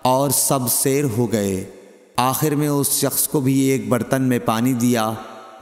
اور 0.03 0.31
سب 0.31 0.61
سیر 0.71 1.05
ہو 1.17 1.33
گئے، 1.33 1.65
آخر 2.17 2.55
میں 2.55 2.69
اس 2.69 2.91
شخص 2.91 3.29
کو 3.29 3.41
بھی 3.41 3.59
ایک 3.59 3.89
برتن 3.89 4.23
میں 4.23 4.39
پانی 4.39 4.73
دیا۔ 4.73 5.13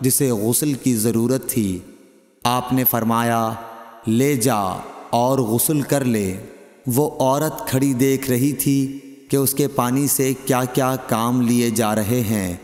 جسے 0.01 0.31
غسل 0.31 0.73
کی 0.73 0.97
ضرورت 0.97 1.49
تھی۔ 1.49 1.79
آپ 2.45 2.73
نے 2.73 2.85
فرمایا، 2.85 3.53
لے 4.07 4.37
جا 4.37 4.81
اور 5.11 5.39
غسل 5.39 5.81
کر 5.81 6.05
لے۔ 6.05 6.37
وہ 6.87 7.11
عورت 7.21 7.69
کھڑی 7.69 7.93
دیکھ 7.93 8.31
رہی 8.31 8.53
تھی 8.53 8.99
کہ 9.31 9.37
اس 9.37 9.55
کے 9.55 9.69
پانی 9.69 10.07
سے 10.07 10.35
کیا 10.47 10.65
کیا 10.65 10.97
کام 11.09 11.41
لیے 11.41 11.71
جا 11.71 11.95
رہے 11.95 12.21
ہیں۔ 12.21 12.57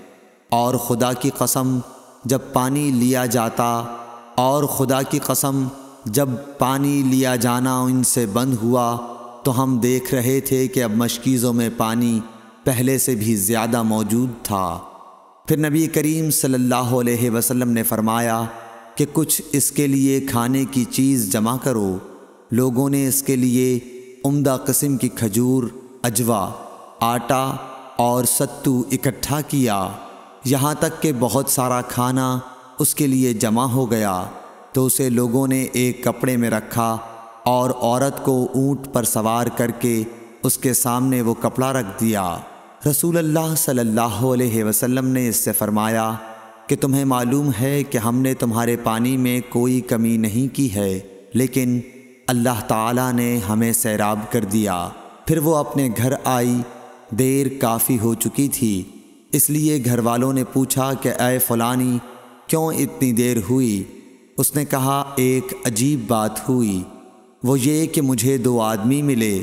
اور 0.48 0.74
خدا 0.74 1.12
کی 1.12 1.30
قسم، 1.38 1.78
جب 2.24 2.38
پانی 2.52 2.90
لیا 2.90 3.26
جاتا، 3.26 3.84
اور 4.34 4.64
خدا 4.64 5.02
کی 5.02 5.18
قسم، 5.18 5.68
جب 6.04 6.28
پانی 6.58 7.02
لیا 7.02 7.36
جانا 7.36 7.80
ان 7.80 8.04
سے 8.04 8.26
بند 8.26 8.54
ہوا، 8.62 8.98
تو 9.44 9.62
ہم 9.62 9.78
دیکھ 9.78 10.14
رہے 10.14 10.40
تھے 10.40 10.68
کہ 10.68 10.84
اب 10.84 10.90
مشکیزوں 10.90 11.52
میں 11.52 11.70
پانی 11.76 12.20
پہلے 12.64 12.98
سے 12.98 13.14
بھی 13.14 13.36
زیادہ 13.36 13.82
موجود 13.82 14.30
تھا۔ 14.42 14.80
پھر 15.50 15.70
نبی 15.70 15.86
کریم 15.86 16.30
صلی 16.30 16.54
اللہ 16.54 16.74
علیہ 16.74 17.30
وسلم 17.30 17.70
نے 17.70 17.82
فرمایا 17.82 18.44
کہ 18.94 19.06
کچھ 19.12 19.42
اس 19.52 19.72
کے 19.72 19.86
لیے 19.86 20.20
کھانے 20.20 20.64
کی 20.70 20.84
چیز 20.84 21.32
جمع 21.32 21.56
کرو۔ 21.62 21.96
لوگوں 22.50 22.90
نے 22.90 23.08
اس 23.08 23.22
کے 23.22 23.36
لیے 23.36 23.78
عمدہ 24.24 24.58
قسم 24.66 24.96
کی 24.96 25.08
کھجور، 25.08 25.62
اجوا، 26.02 26.50
آٹا 27.00 27.56
اور 27.96 28.24
ستو 28.24 28.82
اکٹھا 28.92 29.40
کیا۔ 29.40 29.88
یہاں 30.44 30.74
تک 30.78 31.02
کہ 31.02 31.12
بہت 31.18 31.50
سارا 31.50 31.80
کھانا 31.80 32.38
اس 32.78 32.94
کے 32.94 33.06
لیے 33.06 33.32
جمع 33.32 33.64
ہو 33.64 33.90
گیا۔ 33.90 34.24
تو 34.72 34.86
اسے 34.86 35.10
لوگوں 35.10 35.46
نے 35.46 35.66
ایک 35.72 36.04
کپڑے 36.04 36.36
میں 36.36 36.50
رکھا 36.50 36.96
اور 37.44 37.70
عورت 37.70 38.24
کو 38.24 38.48
اونٹ 38.54 38.80
پر 38.92 39.04
سوار 39.04 39.46
کر 39.46 39.70
کے 39.70 40.02
اس 40.42 40.58
کے 40.58 40.74
سامنے 40.74 41.22
وہ 41.22 41.34
کپڑا 41.34 41.72
رکھ 41.72 42.00
دیا۔ 42.00 42.36
رسول 42.86 43.16
اللہ 43.16 43.54
صلی 43.56 43.78
اللہ 43.78 44.00
علیہ 44.00 44.64
وسلم 44.64 45.06
نے 45.06 45.28
اس 45.28 45.36
سے 45.36 45.52
فرمایا 45.52 46.14
کہ 46.66 46.76
تمہیں 46.76 47.04
معلوم 47.04 47.50
ہے 47.60 47.82
کہ 47.82 47.98
ہم 47.98 48.16
نے 48.16 48.34
تمہارے 48.34 48.76
پانی 48.76 49.16
میں 49.16 49.40
کوئی 49.48 49.80
کمی 49.80 50.16
نہیں 50.16 50.54
کی 50.56 50.74
ہے، 50.74 51.00
لیکن 51.34 51.80
اللہ 52.26 52.60
تعالیٰ 52.68 53.12
نے 53.12 53.38
ہمیں 53.48 53.72
سیراب 53.72 54.18
کر 54.30 54.44
دیا۔ 54.44 54.88
پھر 55.26 55.38
وہ 55.38 55.56
اپنے 55.56 55.88
گھر 55.96 56.12
آئی، 56.24 56.56
دیر 57.10 57.46
کافی 57.60 57.98
ہو 57.98 58.14
چکی 58.14 58.48
تھی۔ 58.48 58.82
اس 59.32 59.50
لیے 59.50 59.82
گھر 59.84 59.98
والوں 59.98 60.32
نے 60.32 60.44
پوچھا 60.44 60.92
کہ، 61.02 61.08
اے 61.08 61.38
فلانی، 61.38 61.98
کیوں 62.46 62.66
اتنی 62.66 63.12
دیر 63.12 63.36
ہوئی؟ 63.50 63.82
اس 64.38 64.56
نے 64.56 64.64
کہا، 64.64 65.04
ایک 65.16 65.54
عجیب 65.64 66.00
بات 66.08 66.48
ہوئی۔ 66.48 66.82
وہ 67.42 67.60
یہ 67.60 67.86
کہ 67.86 68.02
مجھے 68.02 68.38
دو 68.38 68.60
آدمی 68.60 69.02
ملے 69.02 69.42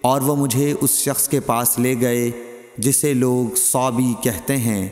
اور 0.00 0.20
وہ 0.20 0.36
مجھے 0.36 0.74
اس 0.80 0.90
شخص 0.90 1.28
کے 1.28 1.40
پاس 1.40 1.78
لے 1.78 1.94
گئے۔ 2.00 2.30
جسے 2.78 3.14
لوگ 3.14 3.54
صوبی 3.56 4.14
کہتے 4.22 4.56
ہیں، 4.56 4.88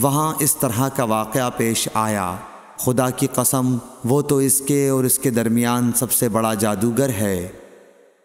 وہاں 0.00 0.34
اس 0.38 0.56
طرح 0.56 0.88
کا 0.88 1.04
واقعہ 1.04 1.50
پیش 1.56 1.88
آیا۔ 1.94 2.34
خدا 2.76 3.10
کی 3.10 3.26
قسم، 3.26 3.76
وہ 4.04 4.22
تو 4.22 4.36
اس 4.36 4.62
کے 4.66 4.88
اور 4.88 5.04
اس 5.04 5.18
کے 5.18 5.30
درمیان 5.30 5.90
سب 5.96 6.12
سے 6.12 6.28
بڑا 6.28 6.54
جادوگر 6.54 7.08
ہے۔ 7.08 7.48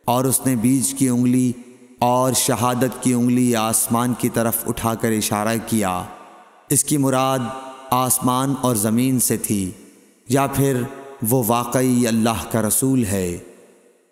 اور 0.06 0.26
اس 0.26 0.46
نے 0.46 0.56
بیج 0.56 0.94
کی 0.94 1.10
انگلی 1.10 1.52
اور 2.00 2.34
شہادت 2.34 3.04
کی 3.04 3.14
انگلی 3.14 3.56
آسمان 3.56 4.14
کی 4.14 4.30
طرف 4.30 4.54
اٹھا 4.68 4.96
کر 4.96 5.12
اشارہ 5.12 5.56
کیا۔ 5.68 6.04
اس 6.70 6.84
کی 6.84 6.98
مراد 6.98 7.40
آسمان 7.92 8.54
اور 8.62 8.76
زمین 8.76 9.20
سے 9.20 9.38
تھی، 9.38 9.72
یا 10.30 10.48
پھر 10.48 10.82
وہ 11.30 11.44
واقعی 11.48 12.08
اللہ 12.08 12.52
کا 12.52 12.62
رسول 12.62 13.06
ہے۔ 13.06 13.38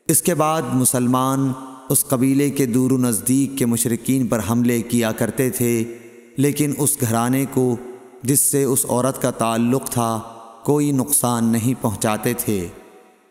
اس 0.07 0.21
کے 0.21 0.33
بعد 0.33 0.61
مسلمان 0.73 1.53
اس 1.91 2.05
قبیلے 2.05 2.49
کے 2.49 2.65
دور 2.65 2.91
و 2.91 2.97
نزدیک 2.97 3.57
کے 3.57 3.65
مشرقین 3.65 4.27
پر 4.27 4.39
حملے 4.49 4.81
کیا 4.81 5.11
کرتے 5.11 5.49
تھے، 5.49 5.83
لیکن 6.37 6.73
اس 6.77 6.97
گھرانے 7.01 7.45
کو 7.53 7.75
جس 8.23 8.39
سے 8.39 8.63
اس 8.63 8.85
عورت 8.89 9.21
کا 9.21 9.31
تعلق 9.31 9.89
تھا، 9.89 10.19
کوئی 10.63 10.91
نقصان 10.91 11.45
نہیں 11.45 11.83
پہنچاتے 11.83 12.33
تھے۔ 12.33 12.67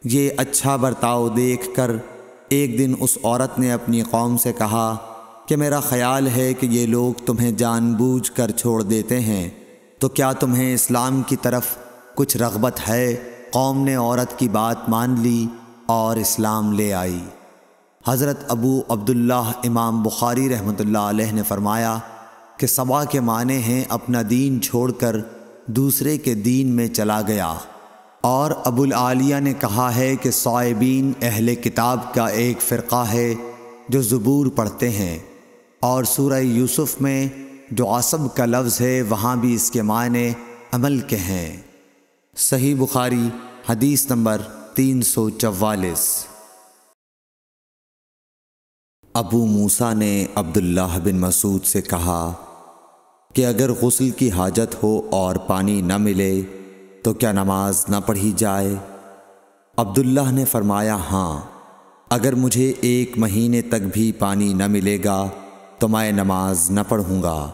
یہ 0.04 0.30
اچھا 0.36 0.76
برتاؤ 0.76 1.28
دیکھ 1.28 1.68
کر 1.74 1.90
ایک 2.48 2.78
دن 2.78 2.94
اس 3.00 3.18
عورت 3.22 3.58
نے 3.58 3.72
اپنی 3.72 4.02
قوم 4.02 4.36
سے 4.36 4.52
کہا 4.52 4.96
کہ 5.48 5.56
میرا 5.56 5.80
خیال 5.80 6.28
ہے 6.36 6.54
کہ 6.54 6.66
یہ 6.66 6.86
لوگ 6.86 7.22
تمہیں 7.26 7.52
جان 7.52 7.92
بوجھ 7.92 8.32
کر 8.32 8.50
چھوڑ 8.50 8.82
دیتے 8.82 9.20
ہیں۔ 9.20 9.50
تو 9.98 10.08
کیا 10.08 10.32
تمہیں 10.32 10.74
اسلام 10.74 11.22
کی 11.22 11.36
طرف 11.36 11.66
کچھ 12.14 12.36
رغبت 12.36 12.80
ہے؟ 12.88 13.16
قوم 13.50 13.84
نے 13.84 13.94
عورت 13.94 14.38
کی 14.38 14.48
بات 14.48 14.88
مان 14.88 15.14
لی 15.18 15.46
اور 15.86 16.16
اسلام 16.16 16.72
لے 16.72 16.92
آئی۔ 16.92 17.20
حضرت 18.08 18.44
ابو 18.48 18.82
عبداللہ 18.88 19.52
امام 19.64 20.02
بخاری 20.02 20.48
رحمۃ 20.48 20.74
اللہ 20.78 20.98
علیہ 20.98 21.32
نے 21.32 21.42
فرمایا 21.42 21.98
کہ 22.56 22.66
سبا 22.66 23.04
کے 23.04 23.20
معنی 23.20 23.56
ہیں 23.56 23.84
اپنا 23.88 24.22
دین 24.30 24.62
چھوڑ 24.62 24.92
کر 24.92 25.16
دوسرے 25.66 26.18
کے 26.18 26.34
دین 26.34 26.66
میں 26.66 26.88
چلا 26.88 27.22
گیا۔ 27.26 27.54
اور 28.20 28.50
ابو 28.64 28.82
العالیہ 28.82 29.36
نے 29.36 29.52
کہا 29.52 29.94
ہے 29.94 30.16
کہ 30.16 30.30
صائبین 30.30 31.12
اہل 31.22 31.54
کتاب 31.54 32.14
کا 32.14 32.26
ایک 32.26 32.62
فرقہ 32.62 33.04
ہے 33.12 33.34
جو 33.88 34.02
زبور 34.02 34.46
پڑھتے 34.46 34.90
ہیں۔ 34.90 35.18
اور 35.80 36.04
سورہ 36.04 36.40
یوسف 36.40 37.00
میں 37.00 37.28
جو 37.70 37.86
عصب 37.86 38.36
کا 38.36 38.46
لفظ 38.46 38.80
ہے 38.80 39.02
وہاں 39.02 39.36
بھی 39.36 39.54
اس 39.54 39.70
کے 39.70 39.82
معنی 39.82 40.32
عمل 40.72 40.98
کے 40.98 41.16
ہیں۔ 41.16 41.56
صحیح 42.36 42.74
بخاری 42.78 43.28
حدیث 43.68 44.06
نمبر 44.10 44.42
تین 44.74 45.02
سو 45.02 45.30
چوالیس۔ 45.30 46.29
ابو 49.14 49.46
موسا 49.46 49.92
نے 49.92 50.26
عبداللہ 50.34 50.98
بن 51.04 51.16
مسعود 51.16 51.64
سے 51.64 51.82
کہا 51.82 52.32
کہ 53.34 53.46
اگر 53.46 53.70
غسل 53.72 54.10
کی 54.10 54.30
حاجت 54.30 54.82
ہو 54.82 55.02
اور 55.10 55.36
پانی 55.36 55.80
نہ 55.80 55.96
ملے 55.96 56.42
تو 57.02 57.12
کیا 57.12 57.32
نماز 57.32 57.84
نہ 57.88 57.96
پڑھی 58.06 58.32
جائے؟ 58.36 58.74
عبداللہ 59.76 60.30
نے 60.30 60.44
فرمایا 60.44 60.94
ہاں 60.94 61.40
اگر 62.10 62.34
مجھے 62.34 62.72
ایک 62.80 63.18
مہینے 63.18 63.62
تک 63.62 63.82
بھی 63.92 64.12
پانی 64.12 64.52
نہ 64.52 64.66
ملے 64.66 64.98
گا 65.04 65.28
تو 65.78 65.88
میں 65.88 66.12
نماز 66.12 66.70
نہ 66.70 66.80
پڑھوں 66.88 67.22
گا۔ 67.22 67.50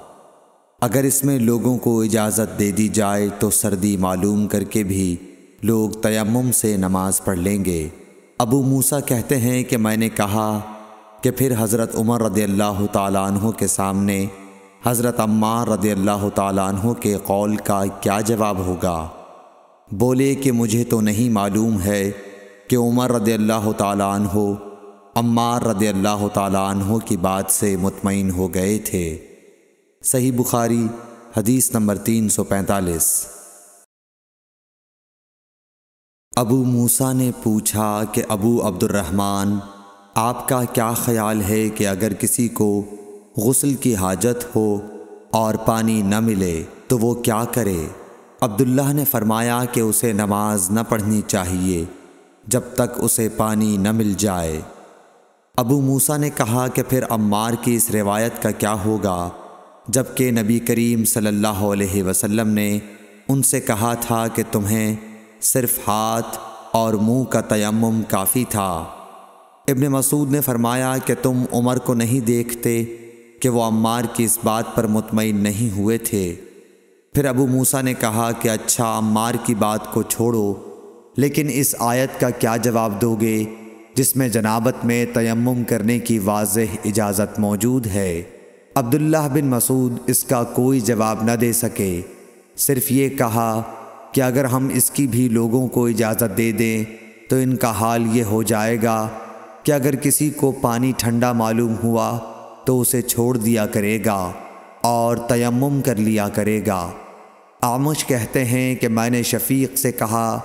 اگر 0.81 1.05
اس 1.05 1.25
میں 1.25 1.39
لوگوں 1.39 1.79
کو 1.79 2.01
اجازت 2.01 2.59
دے 2.59 2.71
دی 2.71 2.89
جائے 2.89 3.29
تو 3.39 3.51
سردی 3.51 3.97
معلوم 3.97 4.49
کر 4.49 4.65
کے 4.65 4.83
بھی 4.83 5.17
لوگ 5.63 5.91
تیمم 5.91 6.53
سے 6.53 6.77
نماز 6.77 7.25
پڑھ 7.25 7.39
لیں 7.39 7.65
گے۔ 7.65 7.89
ابو 8.39 8.63
موسا 8.63 9.01
کہتے 9.01 9.37
ہیں 9.37 9.65
کہ 9.65 9.77
میں 9.77 9.97
نے 9.97 10.09
کہا 10.09 10.61
کہ 11.27 11.31
پھر 11.31 11.55
حضرت 11.59 11.97
عمر 11.97 12.23
رضی 12.23 12.43
اللہ 12.43 12.87
تعالیٰ 12.93 13.27
عنہ 13.27 13.51
کے 13.51 13.67
سامنے 13.67 14.27
حضرت 14.85 15.21
عمار 15.21 15.67
رضی 15.67 15.91
اللہ 15.91 16.29
تعالیٰ 16.35 16.69
عنہ 16.69 16.93
کے 16.93 17.17
قول 17.25 17.57
کا 17.57 17.85
کیا 18.01 18.21
جواب 18.21 18.59
ہوگا؟ 18.59 19.09
بولے 19.93 20.35
کہ 20.35 20.53
مجھے 20.53 20.85
تو 20.85 21.01
نہیں 21.01 21.31
معلوم 21.31 21.81
ہے 21.81 22.11
کہ 22.69 22.77
عمر 22.77 23.13
رضی 23.13 23.33
اللہ 23.33 23.73
تعالیٰ 23.77 24.15
عنہ، 24.15 24.53
عمار 25.15 25.63
رضی 25.63 25.89
اللہ 25.89 26.29
تعالیٰ 26.35 26.71
عنہ 26.71 26.99
کی 27.05 27.17
بات 27.17 27.51
سے 27.51 27.77
مطمئن 27.77 28.31
ہو 28.31 28.55
گئے 28.55 28.79
تھے۔ 28.79 29.19
صحیح 30.03 30.33
بخاری، 30.37 30.87
حدیث 31.37 31.75
نمبر 31.75 31.97
تین 31.97 32.29
سو 32.29 32.45
پینتالیس۔ 32.45 33.27
ابو 36.37 36.65
موسا 36.65 37.13
نے 37.13 37.31
پوچھا 37.43 38.05
کہ 38.13 38.23
ابو 38.29 38.69
عبد 38.69 38.83
الرحمن 38.83 39.59
آپ 40.19 40.49
کا 40.49 40.65
کیا 40.65 40.93
خیال 40.93 41.43
ہے 41.43 41.69
کہ 41.69 41.89
اگر 41.89 42.13
کسی 42.13 42.49
کو 42.49 42.85
غسل 43.37 43.75
کی 43.75 43.97
حاجت 43.97 44.57
ہو 44.57 44.81
اور 45.31 45.55
پانی 45.55 46.03
نہ 46.03 46.21
ملے 46.21 46.63
تو 46.89 46.99
وہ 46.99 47.15
کیا 47.15 47.45
کرے؟ 47.53 47.87
عبداللہ 48.41 48.93
نے 48.93 49.05
فرمایا 49.05 49.65
کہ 49.73 49.81
اسے 49.81 50.13
نماز 50.13 50.71
نہ 50.71 50.81
پڑھنی 50.89 51.21
چاہیے 51.27 51.85
جب 52.47 52.61
تک 52.75 52.97
اسے 52.97 53.29
پانی 53.37 53.77
نہ 53.77 53.93
مل 53.93 54.15
جائے۔ 54.19 54.61
ابو 55.57 55.81
موسا 55.81 56.17
نے 56.17 56.31
کہا 56.31 56.69
کہ 56.69 56.83
پھر 56.89 57.05
عمار 57.11 57.53
کی 57.61 57.75
اس 57.75 57.91
روایت 57.91 58.43
کا 58.43 58.51
کیا 58.51 58.77
ہوگا؟ 58.85 59.29
جبکہ 59.89 60.31
نبی 60.31 60.59
کریم 60.59 61.05
صلی 61.05 61.27
اللہ 61.27 61.47
علیہ 61.47 62.03
وسلم 62.03 62.49
نے 62.49 62.79
ان 63.29 63.43
سے 63.43 63.61
کہا 63.61 63.95
تھا 63.95 64.29
کہ 64.29 64.43
تمہیں 64.53 64.97
صرف 65.41 65.79
ہاتھ 65.89 66.39
اور 66.73 66.95
منہ 66.95 67.25
کا 67.25 67.41
تیمم 67.41 68.01
کافی 68.09 68.45
تھا۔ 68.49 68.85
ابن 69.69 69.81
مسعود 69.81 70.33
نے 70.33 70.41
فرمایا 70.41 70.95
کہ 71.05 71.15
تم 71.23 71.45
عمر 71.53 71.79
کو 71.79 71.95
نہیں 71.95 72.21
دیکھتے 72.21 72.85
کہ 73.41 73.49
وہ 73.49 73.63
عمار 73.63 74.05
کی 74.13 74.25
اس 74.25 74.39
بات 74.45 74.65
پر 74.75 74.87
مطمئن 74.87 75.37
نہیں 75.37 75.77
ہوئے 75.77 75.99
تھے۔ 75.99 76.35
پھر 77.15 77.25
ابو 77.25 77.47
موسا 77.47 77.81
نے 77.81 77.95
کہا 77.95 78.31
کہ 78.43 78.49
اچھا 78.49 78.99
عمار 78.99 79.35
کی 79.45 79.55
بات 79.55 79.93
کو 79.93 80.03
چھوڑو، 80.03 80.55
لیکن 81.17 81.47
اس 81.51 81.75
آیت 81.79 82.21
کا 82.21 82.31
کیا 82.31 82.57
جواب 82.57 83.01
دو 83.01 83.17
گے، 83.21 83.45
جس 83.95 84.17
میں 84.17 84.29
جنابت 84.29 84.85
میں 84.85 85.07
تیمم 85.15 85.63
کرنے 85.69 85.99
کی 85.99 86.19
واضح 86.19 86.77
اجازت 86.85 87.39
موجود 87.39 87.87
ہے۔ 87.87 88.23
عبداللہ 88.75 89.29
بن 89.33 89.47
مسعود 89.47 89.93
اس 90.07 90.25
کا 90.25 90.45
کوئی 90.45 90.81
جواب 90.81 91.23
نہ 91.23 91.33
دے 91.33 91.53
سکے۔ 91.53 92.01
صرف 92.57 92.93
یہ 92.93 93.09
کہا 93.09 93.63
کہ 94.13 94.21
اگر 94.21 94.45
ہم 94.45 94.69
اس 94.75 94.91
کی 94.91 95.07
بھی 95.07 95.29
لوگوں 95.29 95.69
کو 95.69 95.87
اجازت 95.87 96.37
دے 96.37 96.53
دیں 96.53 96.85
تو 97.31 97.37
ان 97.37 97.57
کا 97.57 97.71
حال 97.71 98.05
یہ 98.13 98.23
ہو 98.23 98.43
جائے 98.43 98.79
گا 98.83 99.09
کہ 99.67 99.73
اگر 99.73 99.97
کسی 99.97 100.31
کو 100.31 100.53
پانی 100.53 100.93
ٹھنڈا 100.99 101.33
معلوم 101.33 101.75
ہوا 101.85 102.19
تو 102.65 102.81
اسے 102.81 103.03
چھوڑ 103.03 103.37
دیا 103.37 103.67
کرے 103.67 103.99
گا 104.05 104.33
اور 104.81 105.17
تیمم 105.17 105.83
کر 105.83 105.97
لیا 105.97 106.29
کرے 106.29 106.67
گا۔ 106.67 106.91
آمش 107.61 108.05
کہتے 108.05 108.45
ہیں 108.45 108.75
کہ 108.75 108.89
میں 108.89 109.11
نے 109.11 109.23
شفیق 109.23 109.79
سے 109.79 109.93
کہا 109.93 110.41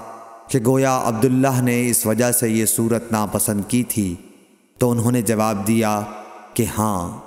کہ 0.47 0.59
گویا 0.65 1.01
عبداللہ 1.03 1.61
نے 1.61 1.89
اس 1.89 2.05
وجہ 2.05 2.31
سے 2.31 2.49
یہ 2.49 2.65
صورت 2.65 3.11
ناپسند 3.11 3.61
کی 3.67 3.83
تھی۔ 3.83 4.15
تو 4.77 4.91
انہوں 4.91 5.11
نے 5.11 5.21
جواب 5.21 5.67
دیا 5.67 6.01
کہ 6.53 6.65
ہاں۔ 6.77 7.17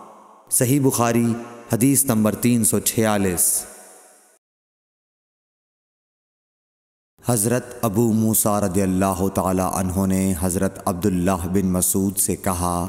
صحیح 0.51 0.81
بخاری، 0.81 1.33
حدیث 1.73 2.05
نمبر 2.05 2.35
تین 2.35 2.65
سو 2.65 2.81
چھیالیس۔ 2.81 3.65
حضرت 7.29 7.65
ابو 7.83 8.03
موسیٰ 8.13 8.59
رضی 8.61 8.83
اللہ 8.83 9.27
تعالی 9.35 9.63
عنہ 9.75 10.07
نے 10.07 10.35
حضرت 10.41 10.79
عبداللہ 10.85 11.47
بن 11.53 11.67
مسعود 11.67 12.19
سے 12.19 12.37
کہا 12.37 12.87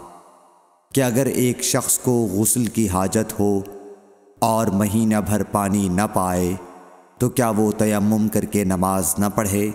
کہ 0.91 1.03
اگر 1.03 1.25
ایک 1.25 1.63
شخص 1.63 1.97
کو 1.99 2.15
غسل 2.31 2.65
کی 2.65 2.87
حاجت 2.89 3.39
ہو 3.39 3.61
اور 4.39 4.67
مہینہ 4.73 5.21
بھر 5.25 5.43
پانی 5.43 5.87
نہ 5.89 6.07
پائے، 6.13 6.53
تو 7.17 7.29
کیا 7.29 7.49
وہ 7.49 7.71
تیمم 7.71 8.27
کر 8.27 8.45
کے 8.45 8.63
نماز 8.63 9.13
نہ 9.17 9.25
پڑھے؟ 9.35 9.71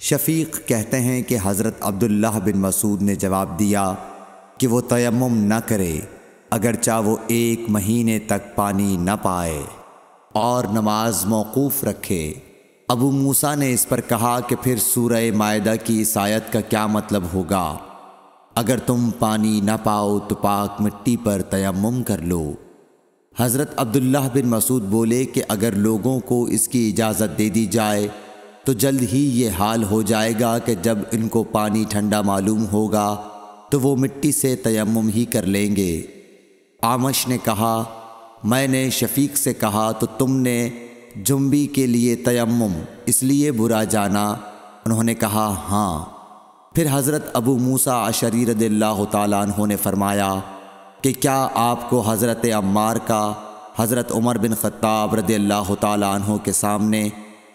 شفیق 0.00 0.60
کہتے 0.66 1.00
ہیں 1.00 1.22
کہ 1.22 1.38
حضرت 1.42 1.74
عبداللہ 1.80 2.38
بن 2.44 2.58
مسعود 2.58 3.02
نے 3.02 3.14
جواب 3.14 3.58
دیا 3.58 3.92
کہ 4.58 4.66
وہ 4.66 4.80
تیمم 4.88 5.38
نہ 5.46 5.60
کرے، 5.66 5.98
اگرچہ 6.50 7.00
وہ 7.04 7.16
ایک 7.26 7.70
مہینے 7.70 8.18
تک 8.18 8.54
پانی 8.56 8.96
نہ 8.96 9.22
پائے 9.22 9.62
اور 10.40 10.64
نماز 10.64 11.26
موقوف 11.26 11.84
رکھے۔ 11.84 12.32
ابو 12.90 13.10
موسا 13.10 13.54
نے 13.54 13.72
اس 13.72 13.88
پر 13.88 14.00
کہا 14.00 14.40
کہ 14.40 14.56
پھر 14.62 14.76
سورہ 14.76 15.30
معدہ 15.34 15.74
کی 15.84 15.98
عیسائیت 15.98 16.52
کا 16.52 16.60
کیا 16.60 16.86
مطلب 16.86 17.22
ہوگا؟ 17.34 17.76
اگر 18.54 18.78
تم 18.78 19.10
پانی 19.18 19.60
نہ 19.60 19.70
پاؤ 19.84 20.18
تو 20.18 20.34
پاک 20.34 20.80
مٹی 20.80 21.16
پر 21.24 21.42
تیمم 21.42 22.02
کر 22.02 22.18
لو۔ 22.18 22.52
حضرت 23.38 23.74
عبداللہ 23.76 24.18
بن 24.34 24.48
مسعود 24.48 24.82
بولے 24.82 25.24
کہ 25.24 25.42
اگر 25.48 25.72
لوگوں 25.72 26.20
کو 26.20 26.44
اس 26.44 26.68
کی 26.68 26.90
اجازت 26.90 27.38
دے 27.38 27.48
دی 27.48 27.66
جائے 27.66 28.08
تو 28.64 28.72
جلد 28.72 29.02
ہی 29.12 29.40
یہ 29.40 29.50
حال 29.58 29.84
ہو 29.84 30.02
جائے 30.02 30.32
گا 30.40 30.58
کہ 30.58 30.74
جب 30.82 30.98
ان 31.12 31.28
کو 31.28 31.42
پانی 31.42 31.84
ٹھنڈا 31.88 32.20
معلوم 32.20 32.64
ہوگا 32.72 33.28
تو 33.70 33.80
وہ 33.80 33.96
مٹی 33.96 34.32
سے 34.32 34.56
تیمم 34.56 35.08
ہی 35.14 35.24
کر 35.24 35.42
لیں 35.42 35.76
گے۔ 35.76 36.02
آمش 36.82 37.28
نے 37.28 37.38
کہا، 37.44 37.84
میں 38.44 38.66
نے 38.66 38.90
شفیق 38.90 39.36
سے 39.36 39.54
کہا 39.54 39.92
تو 39.92 40.06
تم 40.06 40.36
نے 40.36 40.70
جنبی 41.16 41.66
کے 41.66 41.86
لیے 41.86 42.16
تیمم، 42.16 42.80
اس 43.06 43.22
لیے 43.22 43.52
برا 43.52 43.84
جانا۔ 43.84 44.34
انہوں 44.86 45.02
نے 45.02 45.14
کہا 45.14 45.54
ہاں۔ 45.70 46.04
پھر 46.74 46.86
حضرت 46.92 47.30
ابو 47.32 47.58
موسا 47.58 48.08
عشری 48.08 48.46
رضی 48.46 48.66
اللہ 48.66 49.04
تعالیٰ 49.10 49.42
عنہ 49.42 49.66
نے 49.66 49.76
فرمایا 49.76 50.34
کہ 51.02 51.12
کیا 51.20 51.48
آپ 51.54 51.90
کو 51.90 52.00
حضرت 52.00 52.46
عمار 52.54 52.96
کا، 52.96 53.32
حضرت 53.76 54.12
عمر 54.12 54.38
بن 54.38 54.54
خطاب 54.54 55.14
رضی 55.14 55.34
اللہ 55.34 55.74
تعالیٰ 55.80 56.14
عنہ 56.14 56.36
کے 56.36 56.52
سامنے 56.52 57.08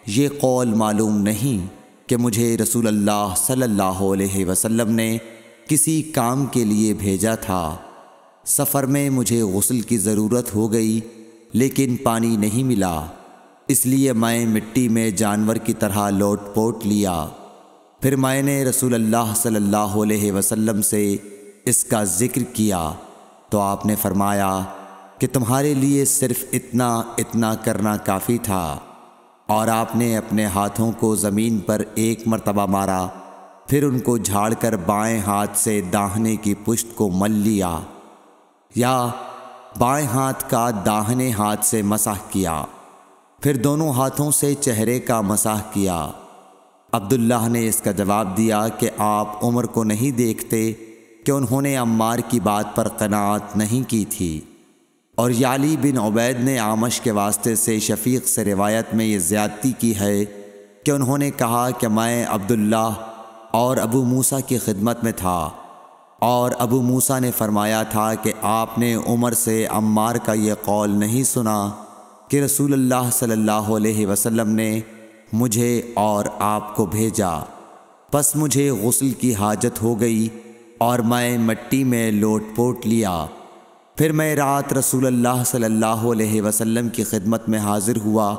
یہ 0.06 0.28
قول 0.40 0.74
معلوم 0.74 1.16
نہیں 1.16 1.66
کہ 2.08 2.16
مجھے 2.16 2.56
رسول 2.58 2.86
اللہ 2.86 3.34
صلی 3.36 3.62
اللہ 3.62 3.82
علیہ 3.82 4.46
وسلم 4.46 4.90
نے 4.90 5.18
کسی 5.68 6.02
کام 6.02 6.46
کے 6.46 6.64
لیے 6.64 6.94
بھیجا 6.94 7.34
تھا۔ 7.34 7.76
سفر 8.46 8.86
میں 8.86 9.10
مجھے 9.10 9.42
غسل 9.42 9.80
کی 9.80 9.98
ضرورت 9.98 10.54
ہو 10.54 10.72
گئی، 10.72 11.00
لیکن 11.52 11.96
پانی 11.96 12.36
نہیں 12.36 12.62
ملا۔ 12.62 13.06
اس 13.68 13.86
لیے 13.86 14.12
میں 14.12 14.46
مٹی 14.46 14.88
میں 14.88 15.10
جانور 15.10 15.56
کی 15.56 15.72
طرح 15.72 16.10
لوٹ 16.10 16.40
پوٹ 16.54 16.86
لیا۔ 16.86 17.26
پھر 18.00 18.16
میں 18.16 18.42
نے 18.42 18.64
رسول 18.64 18.94
اللہ 18.94 19.32
صلی 19.36 19.56
اللہ 19.56 19.76
علیہ 19.76 20.32
وسلم 20.32 20.82
سے 20.82 21.16
اس 21.64 21.84
کا 21.84 22.04
ذکر 22.04 22.42
کیا۔ 22.42 22.92
تو 23.48 23.60
آپ 23.60 23.86
نے 23.86 23.94
فرمایا 23.96 24.60
کہ 25.18 25.26
تمہارے 25.32 25.74
لیے 25.74 26.04
صرف 26.04 26.44
اتنا 26.52 26.96
اتنا 27.18 27.54
کرنا 27.54 27.96
کافی 27.96 28.38
تھا۔ 28.38 28.78
اور 29.46 29.68
آپ 29.68 29.96
نے 29.96 30.16
اپنے 30.16 30.44
ہاتھوں 30.44 30.92
کو 30.92 31.16
زمین 31.16 31.58
پر 31.58 31.82
ایک 31.94 32.20
مرتبہ 32.26 32.66
مارا۔ 32.66 33.06
پھر 33.66 33.84
ان 33.84 33.98
کو 33.98 34.18
جھاڑ 34.18 34.54
کر 34.54 34.76
بائیں 34.76 35.20
ہاتھ 35.20 35.58
سے 35.58 35.80
داہنے 35.80 36.36
کی 36.36 36.54
پشت 36.54 36.96
کو 36.96 37.10
مل 37.10 37.30
لیا۔ 37.30 37.78
یا 38.74 39.06
بائیں 39.78 40.06
ہاتھ 40.06 40.50
کا 40.50 40.70
داہنے 40.86 41.32
ہاتھ 41.32 41.64
سے 41.64 41.82
مسح 41.82 42.30
کیا۔ 42.30 42.64
پھر 43.42 43.56
دونوں 43.56 43.92
ہاتھوں 43.92 44.30
سے 44.30 44.54
چہرے 44.54 45.00
کا 45.00 45.20
مسح 45.20 45.62
کیا۔ 45.72 46.10
عبداللہ 46.92 47.48
نے 47.48 47.68
اس 47.68 47.80
کا 47.80 47.90
جواب 47.90 48.36
دیا 48.36 48.68
کہ 48.68 48.90
آپ 48.98 49.44
عمر 49.44 49.66
کو 49.66 49.84
نہیں 49.84 50.10
دیکھتے 50.10 50.72
کہ 51.26 51.30
انہوں 51.30 51.62
نے 51.62 51.76
عمار 51.76 52.18
کی 52.18 52.40
بات 52.40 52.76
پر 52.76 52.88
قناعت 52.88 53.56
نہیں 53.56 53.90
کی 53.90 54.04
تھی۔ 54.04 54.40
اور 55.14 55.30
یالی 55.30 55.76
بن 55.82 55.98
عبید 55.98 56.40
نے 56.40 56.58
آمش 56.58 57.00
کے 57.00 57.10
واسطے 57.10 57.54
سے 57.54 57.80
شفیق 57.80 58.28
سے 58.28 58.44
روایت 58.44 58.94
میں 58.94 59.04
یہ 59.04 59.18
زیادتی 59.18 59.72
کی 59.78 59.96
ہے 60.00 60.24
کہ 60.84 60.90
انہوں 60.90 61.18
نے 61.18 61.30
کہا 61.30 61.70
کہ 61.70 61.88
میں 61.88 62.26
عبداللہ 62.28 62.92
اور 63.50 63.76
ابو 63.76 64.04
موسیٰ 64.04 64.40
کی 64.46 64.58
خدمت 64.58 65.04
میں 65.04 65.12
تھا۔ 65.16 65.50
اور 66.18 66.50
ابو 66.58 66.82
موسیٰ 66.82 67.20
نے 67.20 67.30
فرمایا 67.38 67.82
تھا 67.82 68.14
کہ 68.14 68.32
آپ 68.42 68.78
نے 68.78 68.94
عمر 68.94 69.32
سے 69.32 69.66
عمار 69.66 70.14
کا 70.14 70.32
یہ 70.32 70.52
قول 70.64 70.90
نہیں 70.90 71.24
سنا۔ 71.24 71.70
کہ 72.28 72.42
رسول 72.42 72.72
اللہ 72.72 73.10
صلی 73.12 73.32
اللہ 73.32 73.50
علیہ 73.50 74.06
وسلم 74.06 74.48
نے 74.48 74.80
مجھے 75.32 75.82
اور 75.94 76.24
آپ 76.38 76.76
کو 76.76 76.86
بھیجا۔ 76.86 77.30
پس 78.12 78.36
مجھے 78.36 78.70
غسل 78.70 79.10
کی 79.10 79.34
حاجت 79.34 79.82
ہو 79.82 80.00
گئی 80.00 80.28
اور 80.78 80.98
میں 80.98 81.38
مٹی 81.38 81.84
میں 81.84 82.10
لوٹ 82.10 82.42
پوٹ 82.56 82.86
لیا۔ 82.86 83.26
پھر 83.96 84.12
میں 84.12 84.36
رات 84.36 84.72
رسول 84.72 85.06
اللہ 85.06 85.42
صلی 85.46 85.64
اللہ 85.64 85.86
علیہ 85.86 86.42
وسلم 86.42 86.88
کی 86.88 87.04
خدمت 87.04 87.48
میں 87.48 87.58
حاضر 87.58 87.96
ہوا 88.04 88.34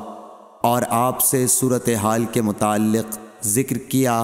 اور 0.62 0.82
آپ 0.90 1.22
سے 1.22 1.48
صورتحال 1.48 2.26
کے 2.26 2.42
متعلق 2.42 3.18
ذکر 3.44 3.78
کیا 3.78 4.24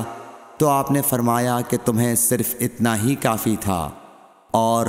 تو 0.58 0.68
آپ 0.68 0.92
نے 0.92 1.02
فرمایا 1.10 1.62
کہ 1.62 1.78
تمہیں 1.86 2.16
صرف 2.16 2.56
اتنا 2.60 3.04
ہی 3.04 3.16
کافی 3.16 3.56
تھا 3.60 3.90
اور 4.52 4.86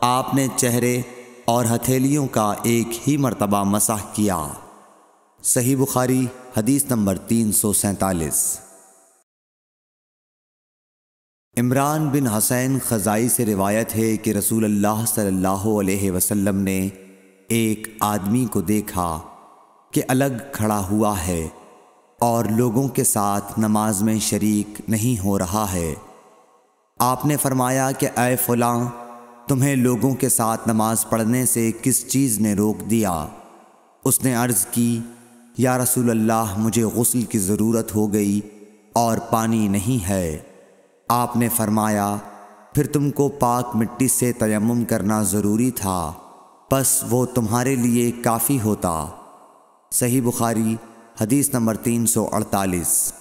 آپ 0.00 0.34
نے 0.34 0.46
چہرے 0.56 1.00
اور 1.46 1.64
ہتھیلیوں 1.64 2.26
کا 2.26 2.54
ایک 2.62 3.08
ہی 3.08 3.16
مرتبہ 3.16 3.64
مسح 3.64 4.06
کیا۔ 4.12 4.48
صحیح 5.42 5.76
بخاری، 5.76 6.26
حدیث 6.56 6.84
نمبر 6.90 7.18
تین 7.18 7.52
سو 7.52 7.72
سینتالیس۔ 7.72 8.60
عمران 11.58 12.08
بن 12.08 12.26
حسین 12.26 12.78
خزائی 12.88 13.28
سے 13.28 13.46
روایت 13.46 13.96
ہے 13.96 14.16
کہ 14.16 14.30
رسول 14.30 14.64
اللہ 14.64 15.04
صلی 15.06 15.26
اللہ 15.26 15.80
علیہ 15.80 16.10
وسلم 16.10 16.56
نے 16.56 16.88
ایک 17.48 17.88
آدمی 18.00 18.44
کو 18.44 18.60
دیکھا 18.60 19.20
کہ 19.90 20.02
الگ 20.08 20.38
کھڑا 20.52 20.86
ہوا 20.90 21.26
ہے 21.26 21.48
اور 22.20 22.44
لوگوں 22.44 22.88
کے 22.88 23.04
ساتھ 23.04 23.58
نماز 23.58 24.02
میں 24.02 24.18
شریک 24.18 24.80
نہیں 24.88 25.24
ہو 25.24 25.38
رہا 25.38 25.66
ہے۔ 25.72 25.94
آپ 26.98 27.26
نے 27.26 27.36
فرمایا 27.36 27.90
کہ 27.90 28.08
اے 28.20 28.36
فلاں 28.36 29.05
تمہیں 29.48 29.76
لوگوں 29.76 30.14
کے 30.14 30.28
ساتھ 30.28 30.68
نماز 30.68 31.08
پڑھنے 31.08 31.46
سے 31.46 31.72
کس 31.82 32.08
چیز 32.08 32.38
نے 32.38 32.54
روک 32.54 32.90
دیا؟ 32.90 33.26
اس 34.04 34.24
نے 34.24 34.34
عرض 34.34 34.66
کی، 34.66 35.00
یا 35.58 35.78
رسول 35.78 36.10
اللہ، 36.10 36.54
مجھے 36.58 36.84
غسل 36.84 37.22
کی 37.22 37.38
ضرورت 37.38 37.94
ہو 37.94 38.12
گئی 38.12 38.40
اور 38.92 39.18
پانی 39.30 39.68
نہیں 39.68 40.08
ہے۔ 40.08 40.38
آپ 41.08 41.36
نے 41.36 41.48
فرمایا، 41.56 42.16
پھر 42.74 42.86
تم 42.86 43.10
کو 43.10 43.28
پاک 43.28 43.76
مٹی 43.76 44.08
سے 44.08 44.32
تیمم 44.32 44.84
کرنا 44.84 45.22
ضروری 45.22 45.70
تھا، 45.70 46.12
پس 46.70 47.04
وہ 47.10 47.26
تمہارے 47.26 47.74
لیے 47.74 48.10
کافی 48.10 48.58
ہوتا۔ 48.64 49.06
صحیح 49.90 50.20
بخاری، 50.24 50.76
حدیث 51.20 51.48
نمبر 51.54 51.76
تین 51.76 52.06
سو 52.06 52.28
اڑتالیس۔ 52.32 53.12